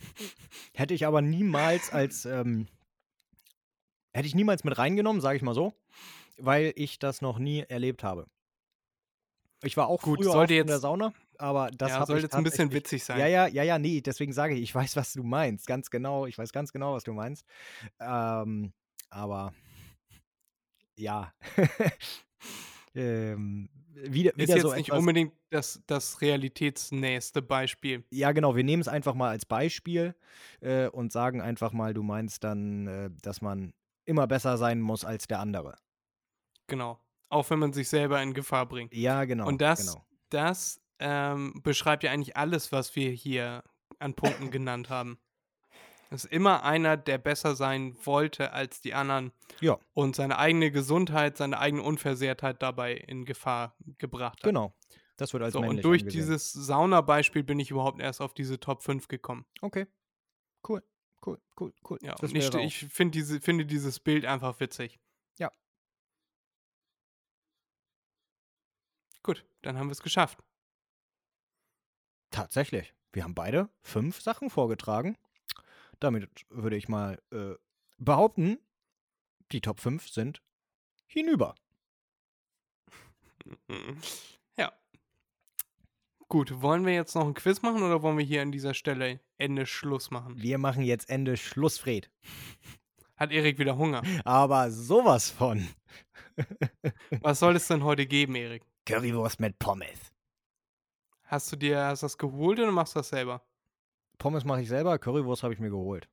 [0.73, 2.67] hätte ich aber niemals als ähm,
[4.13, 5.73] Hätte ich niemals mit reingenommen, sage ich mal so,
[6.37, 8.27] weil ich das noch nie erlebt habe.
[9.63, 11.13] Ich war auch Gut, früher sollte in jetzt, der Sauna.
[11.37, 13.17] aber das ja, habe soll ich jetzt ein bisschen witzig sein.
[13.19, 16.25] Ja, ja, ja, ja, nee, deswegen sage ich, ich weiß, was du meinst, ganz genau.
[16.25, 17.45] Ich weiß ganz genau, was du meinst.
[17.99, 18.73] Ähm,
[19.09, 19.53] aber
[20.97, 21.33] ja.
[22.95, 24.99] ähm, wieder, Ist wieder jetzt so nicht etwas.
[24.99, 28.03] unbedingt das, das realitätsnächste Beispiel.
[28.11, 30.15] Ja, genau, wir nehmen es einfach mal als Beispiel
[30.61, 33.73] äh, und sagen einfach mal, du meinst dann, äh, dass man
[34.05, 35.75] immer besser sein muss als der andere.
[36.67, 36.99] Genau.
[37.29, 38.93] Auch wenn man sich selber in Gefahr bringt.
[38.93, 39.47] Ja, genau.
[39.47, 40.05] Und das, genau.
[40.29, 43.63] das ähm, beschreibt ja eigentlich alles, was wir hier
[43.99, 45.19] an Punkten genannt haben.
[46.09, 49.31] Es ist immer einer, der besser sein wollte als die anderen
[49.61, 54.43] Ja, und seine eigene Gesundheit, seine eigene Unversehrtheit dabei in Gefahr gebracht hat.
[54.43, 54.75] genau.
[55.17, 56.21] Das wird als So, und männlich durch angesehen.
[56.21, 59.45] dieses Sauna-Beispiel bin ich überhaupt erst auf diese Top 5 gekommen.
[59.61, 59.85] Okay.
[60.67, 60.83] Cool,
[61.25, 61.99] cool, cool, cool.
[62.01, 64.99] Ja, das ich, ich find diese, finde dieses Bild einfach witzig.
[65.37, 65.51] Ja.
[69.23, 70.43] Gut, dann haben wir es geschafft.
[72.31, 72.93] Tatsächlich.
[73.11, 75.17] Wir haben beide fünf Sachen vorgetragen.
[75.99, 77.53] Damit würde ich mal äh,
[77.97, 78.57] behaupten,
[79.51, 80.41] die Top 5 sind
[81.05, 81.55] hinüber.
[86.33, 89.19] Gut, wollen wir jetzt noch ein Quiz machen oder wollen wir hier an dieser Stelle
[89.37, 90.41] Ende Schluss machen?
[90.41, 92.09] Wir machen jetzt Ende Schluss, Fred.
[93.17, 94.01] Hat Erik wieder Hunger?
[94.25, 95.67] Aber sowas von
[97.21, 98.63] Was soll es denn heute geben, Erik?
[98.87, 100.11] Currywurst mit Pommes.
[101.25, 103.45] Hast du dir hast das geholt oder machst du das selber?
[104.17, 106.09] Pommes mache ich selber, Currywurst habe ich mir geholt.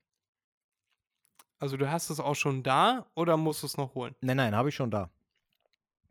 [1.58, 4.14] Also du hast es auch schon da oder musst du es noch holen?
[4.20, 5.08] Nein, nein, habe ich schon da.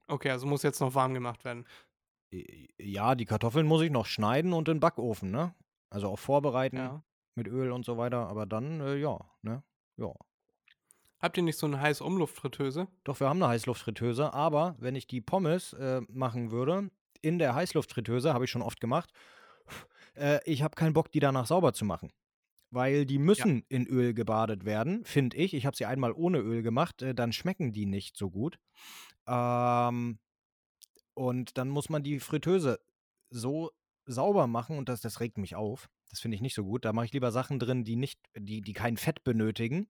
[0.07, 1.68] Okay, also muss jetzt noch warm gemacht werden.
[2.77, 5.55] Ja, die Kartoffeln muss ich noch schneiden und in den Backofen, ne?
[5.89, 7.03] Also auch vorbereiten Ja.
[7.36, 8.27] mit Öl und so weiter.
[8.27, 9.63] Aber dann, äh, ja, ne?
[9.97, 10.13] Ja.
[11.19, 12.88] Habt ihr nicht so eine heiße Umluftfritteuse?
[13.03, 17.55] Doch, wir haben eine Heißluftfritteuse, aber wenn ich die Pommes äh, machen würde, in der
[17.55, 19.11] Heißluftfritteuse, habe ich schon oft gemacht,
[20.15, 22.11] äh, ich habe keinen Bock, die danach sauber zu machen.
[22.71, 25.55] Weil die müssen in Öl gebadet werden, finde ich.
[25.55, 28.59] Ich habe sie einmal ohne Öl gemacht, äh, dann schmecken die nicht so gut.
[29.27, 30.19] Ähm,
[31.20, 32.80] und dann muss man die Fritteuse
[33.30, 33.72] so
[34.05, 35.89] sauber machen und das, das regt mich auf.
[36.09, 36.86] Das finde ich nicht so gut.
[36.86, 39.89] Da mache ich lieber Sachen drin, die nicht, die, die kein Fett benötigen.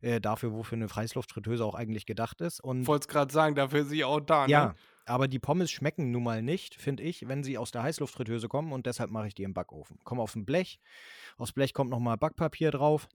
[0.00, 2.60] Äh, dafür, wofür eine Heißluftfritteuse auch eigentlich gedacht ist.
[2.60, 4.52] Und Ich wollte es gerade sagen, dafür ist sie auch da, ne?
[4.52, 8.48] ja, aber die Pommes schmecken nun mal nicht, finde ich, wenn sie aus der Heißluftfritteuse
[8.48, 9.98] kommen und deshalb mache ich die im Backofen.
[10.02, 10.80] Kommen auf ein Blech.
[11.36, 13.06] Aufs Blech kommt nochmal Backpapier drauf,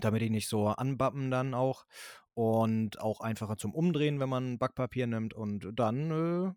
[0.00, 1.86] damit die nicht so anbappen dann auch.
[2.38, 5.34] Und auch einfacher zum Umdrehen, wenn man Backpapier nimmt.
[5.34, 6.54] Und dann äh,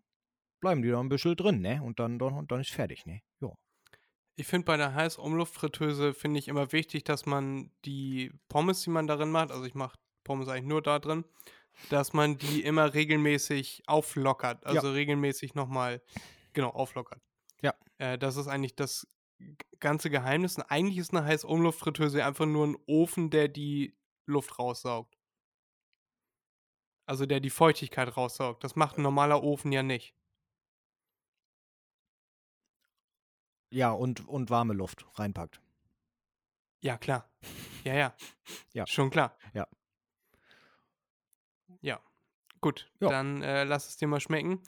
[0.60, 1.82] bleiben die da ein bisschen drin, ne?
[1.82, 3.20] Und dann, dann, dann ist fertig, ne?
[3.40, 3.48] Ja.
[4.36, 9.08] Ich finde bei der Heißumluftfritteuse finde ich immer wichtig, dass man die Pommes, die man
[9.08, 11.24] darin macht, also ich mache Pommes eigentlich nur da drin,
[11.90, 14.64] dass man die immer regelmäßig auflockert.
[14.64, 16.00] Also regelmäßig nochmal,
[16.52, 17.20] genau, auflockert.
[17.60, 17.74] Ja.
[17.98, 19.08] Äh, das ist eigentlich das
[19.80, 20.58] ganze Geheimnis.
[20.58, 25.11] Und eigentlich ist eine Heißumluftfritteuse einfach nur ein Ofen, der die Luft raussaugt.
[27.06, 28.62] Also der die Feuchtigkeit raussaugt.
[28.64, 30.14] Das macht ein normaler Ofen ja nicht.
[33.70, 35.60] Ja, und, und warme Luft reinpackt.
[36.80, 37.28] Ja, klar.
[37.84, 38.14] Ja, ja.
[38.74, 38.86] Ja.
[38.86, 39.36] Schon klar.
[39.54, 39.66] Ja.
[41.80, 42.00] Ja.
[42.60, 43.08] Gut, Ja.
[43.08, 44.60] dann äh, lass es dir mal schmecken.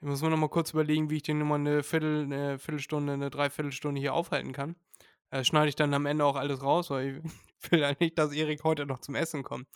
[0.00, 2.58] Ich muss mir noch mal kurz überlegen, wie ich den nur mal eine, Viertel, eine
[2.58, 4.76] Viertelstunde, eine Dreiviertelstunde hier aufhalten kann.
[5.30, 7.22] Äh, schneide ich dann am Ende auch alles raus, weil
[7.62, 9.68] ich will ja nicht, dass Erik heute noch zum Essen kommt.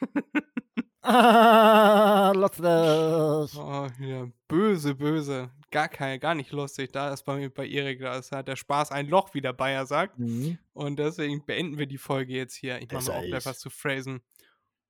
[1.06, 3.58] Ah, lustig.
[3.58, 5.50] Oh, ja, böse, böse.
[5.70, 6.92] Gar kein, gar nicht lustig.
[6.92, 9.86] Da ist bei, bei Erik, da ist halt der Spaß ein Loch, wie der Bayer
[9.86, 10.18] sagt.
[10.18, 10.58] Mhm.
[10.72, 12.80] Und deswegen beenden wir die Folge jetzt hier.
[12.80, 14.22] Ich mache mir auch gleich was zu phrasen.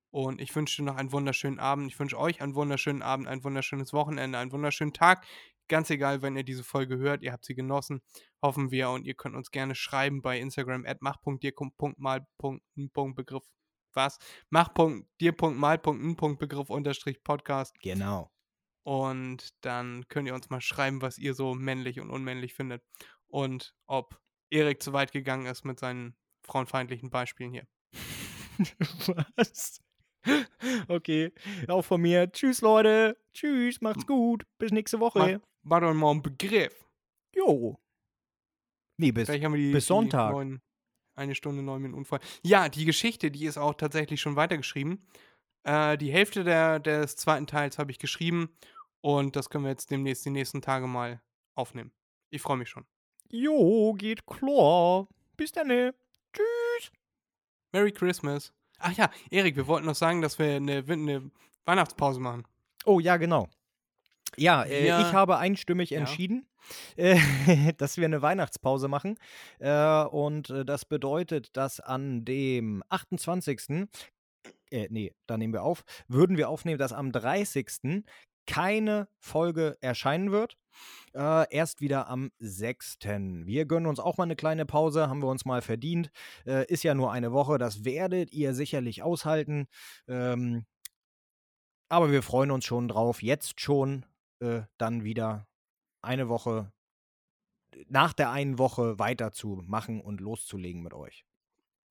[0.09, 1.91] Und ich wünsche dir noch einen wunderschönen Abend.
[1.91, 5.23] Ich wünsche euch einen wunderschönen Abend, ein wunderschönes Wochenende, einen wunderschönen Tag.
[5.67, 8.01] Ganz egal, wenn ihr diese Folge hört, ihr habt sie genossen,
[8.41, 8.89] hoffen wir.
[8.89, 13.43] Und ihr könnt uns gerne schreiben bei Instagram at mach.dir.mal.begriff.
[13.97, 14.17] Was?
[14.49, 17.77] Mach.dir.mal.begriff unterstrich Podcast.
[17.81, 18.31] Genau.
[18.83, 22.81] Und dann könnt ihr uns mal schreiben, was ihr so männlich und unmännlich findet.
[23.27, 27.67] Und ob Erik zu weit gegangen ist mit seinen frauenfeindlichen Beispielen hier.
[29.35, 29.81] Was?
[30.87, 31.33] Okay,
[31.67, 32.31] auch von mir.
[32.31, 33.21] Tschüss, Leute.
[33.33, 34.45] Tschüss, macht's gut.
[34.57, 35.41] Bis nächste Woche.
[35.63, 36.87] War doch mal ein Begriff.
[37.35, 37.77] Jo.
[38.97, 39.27] Nee, bis.
[39.27, 40.33] Bis Sonntag.
[41.17, 42.19] Eine Stunde, neun Minuten voll.
[42.43, 45.03] Ja, die Geschichte, die ist auch tatsächlich schon weitergeschrieben.
[45.63, 48.49] Äh, die Hälfte der, des zweiten Teils habe ich geschrieben.
[49.01, 51.19] Und das können wir jetzt demnächst die nächsten Tage mal
[51.55, 51.91] aufnehmen.
[52.29, 52.85] Ich freue mich schon.
[53.31, 55.07] Jo, geht klar.
[55.35, 55.67] Bis dann.
[55.67, 55.95] ne?
[56.33, 56.91] Tschüss.
[57.71, 58.53] Merry Christmas.
[58.77, 61.31] Ach ja, Erik, wir wollten noch sagen, dass wir eine, eine
[61.65, 62.43] Weihnachtspause machen.
[62.85, 63.49] Oh, ja, genau.
[64.37, 65.99] Ja, äh, Wir- ich habe einstimmig Ja.
[65.99, 66.47] entschieden,
[66.97, 69.17] äh, dass wir eine Weihnachtspause machen.
[69.59, 73.87] Äh, und äh, das bedeutet, dass an dem 28.
[74.69, 78.03] Äh, nee, da nehmen wir auf, würden wir aufnehmen, dass am 30.
[78.45, 80.57] keine Folge erscheinen wird.
[81.15, 82.97] Äh, erst wieder am 6.
[83.45, 86.11] Wir gönnen uns auch mal eine kleine Pause, haben wir uns mal verdient.
[86.45, 89.67] Äh, ist ja nur eine Woche, das werdet ihr sicherlich aushalten.
[90.07, 90.65] Ähm,
[91.89, 94.05] aber wir freuen uns schon drauf, jetzt schon
[94.39, 95.47] äh, dann wieder
[96.01, 96.71] eine Woche,
[97.87, 101.25] nach der einen Woche weiterzumachen und loszulegen mit euch.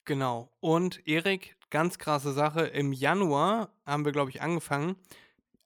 [0.04, 0.52] Genau.
[0.60, 2.66] Und Erik, ganz krasse Sache.
[2.66, 4.96] Im Januar haben wir, glaube ich, angefangen.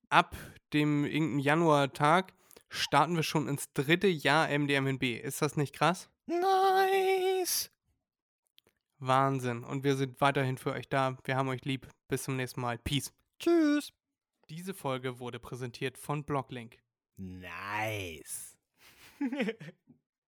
[0.08, 0.34] Ab
[0.72, 2.32] dem irgendeinem Januartag
[2.68, 5.20] starten wir schon ins dritte Jahr MDMNB.
[5.22, 6.08] Ist das nicht krass?
[6.26, 7.70] Nice!
[8.98, 9.64] Wahnsinn.
[9.64, 11.16] Und wir sind weiterhin für euch da.
[11.24, 11.88] Wir haben euch lieb.
[12.08, 12.78] Bis zum nächsten Mal.
[12.78, 13.12] Peace.
[13.38, 13.92] Tschüss!
[14.50, 16.82] Diese Folge wurde präsentiert von Blocklink.
[17.16, 18.58] Nice!